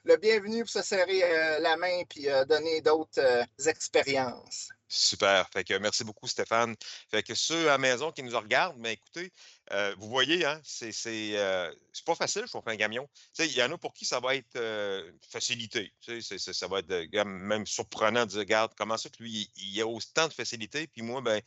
le, 0.05 0.15
bienvenu 0.17 0.61
pour 0.61 0.69
se 0.69 0.81
serrer 0.81 1.23
euh, 1.23 1.59
la 1.59 1.75
main 1.75 2.03
puis 2.07 2.29
euh, 2.29 2.45
donner 2.45 2.81
d'autres 2.81 3.45
expériences. 3.67 4.69
Super. 4.93 5.49
Fait 5.51 5.63
que 5.63 5.75
merci 5.79 6.03
beaucoup, 6.03 6.27
Stéphane. 6.27 6.75
Fait 7.09 7.23
que 7.23 7.33
ceux 7.33 7.67
à 7.67 7.71
la 7.71 7.77
maison 7.79 8.11
qui 8.11 8.21
nous 8.21 8.37
regardent, 8.37 8.77
mais 8.77 8.93
écoutez, 8.93 9.31
euh, 9.71 9.95
vous 9.97 10.07
voyez, 10.07 10.45
hein, 10.45 10.61
c'est 10.63 10.91
euh, 11.35 11.73
pas 12.05 12.13
facile, 12.13 12.43
je 12.45 12.57
un 12.63 12.77
camion. 12.77 13.09
Il 13.39 13.51
y 13.53 13.63
en 13.63 13.71
a 13.71 13.77
pour 13.79 13.93
qui 13.95 14.05
ça 14.05 14.19
va 14.19 14.35
être 14.35 14.55
euh, 14.55 15.11
facilité. 15.27 15.91
ça 16.37 16.67
va 16.67 16.79
être 16.79 17.23
même 17.25 17.65
surprenant 17.65 18.25
de 18.25 18.31
dire, 18.31 18.39
regarde, 18.39 18.73
comment 18.77 18.97
ça 18.97 19.09
que 19.09 19.23
lui, 19.23 19.49
il, 19.55 19.81
a 19.81 19.87
autant 19.87 20.27
de 20.27 20.33
facilité, 20.33 20.85
puis 20.85 21.01
moi, 21.01 21.21
ben, 21.21 21.41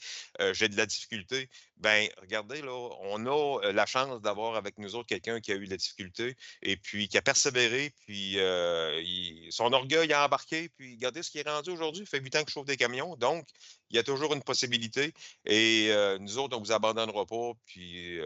j'ai 0.53 0.69
de 0.69 0.77
la 0.77 0.87
difficulté. 0.87 1.49
Ben, 1.79 2.09
regardez, 2.21 2.63
là, 2.63 2.73
on 3.01 3.27
a 3.27 3.73
la 3.73 3.87
chance 3.87 4.21
d'avoir 4.23 4.57
avec 4.57 4.79
nous 4.79 4.95
autres 4.95 5.09
quelqu'un 5.09 5.41
qui 5.41 5.53
a 5.53 5.57
eu 5.57 5.67
de 5.67 5.71
la 5.71 5.77
difficulté 5.77 6.37
et 6.63 6.77
puis 6.77 7.09
qui 7.09 7.19
a 7.19 7.23
persévéré, 7.23 7.93
puis 8.07 8.39
son 9.51 9.73
orgueil 9.73 10.13
a 10.13 10.25
embarqué, 10.25 10.69
puis 10.71 10.95
regardez 10.95 11.23
ce 11.23 11.31
qui 11.31 11.39
est 11.39 11.49
rendu 11.49 11.71
aujourd'hui. 11.71 12.03
Il 12.03 12.09
fait 12.09 12.21
huit 12.21 12.35
ans 12.37 12.43
que 12.43 12.49
je 12.49 12.55
chauffe 12.55 12.67
des 12.67 12.77
camions. 12.77 13.17
Donc, 13.17 13.47
il 13.91 13.97
y 13.97 13.99
a 13.99 14.03
toujours 14.03 14.33
une 14.33 14.43
possibilité. 14.43 15.13
Et 15.45 15.91
nous 16.21 16.39
autres, 16.39 16.57
on 16.57 16.61
ne 16.61 16.65
vous 16.65 16.73
abandonnera 16.73 17.27
pas. 17.27 17.53
Puis, 17.67 18.19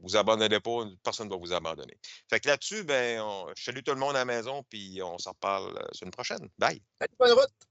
vous 0.00 0.16
abandonnez 0.16 0.60
pas, 0.60 0.84
personne 1.02 1.26
ne 1.26 1.32
va 1.32 1.38
vous 1.38 1.52
abandonner. 1.52 1.98
Fait 2.30 2.38
que 2.38 2.48
là-dessus, 2.48 2.84
ben, 2.84 3.20
je 3.56 3.64
salue 3.64 3.80
tout 3.84 3.92
le 3.92 3.98
monde 3.98 4.14
à 4.14 4.20
la 4.20 4.24
maison, 4.24 4.62
puis 4.70 5.00
on 5.02 5.18
s'en 5.18 5.32
reparle 5.32 5.74
la 5.74 5.88
semaine 5.92 6.12
prochaine. 6.12 6.48
Bye. 6.56 6.80
Bonne 7.18 7.32
route. 7.32 7.67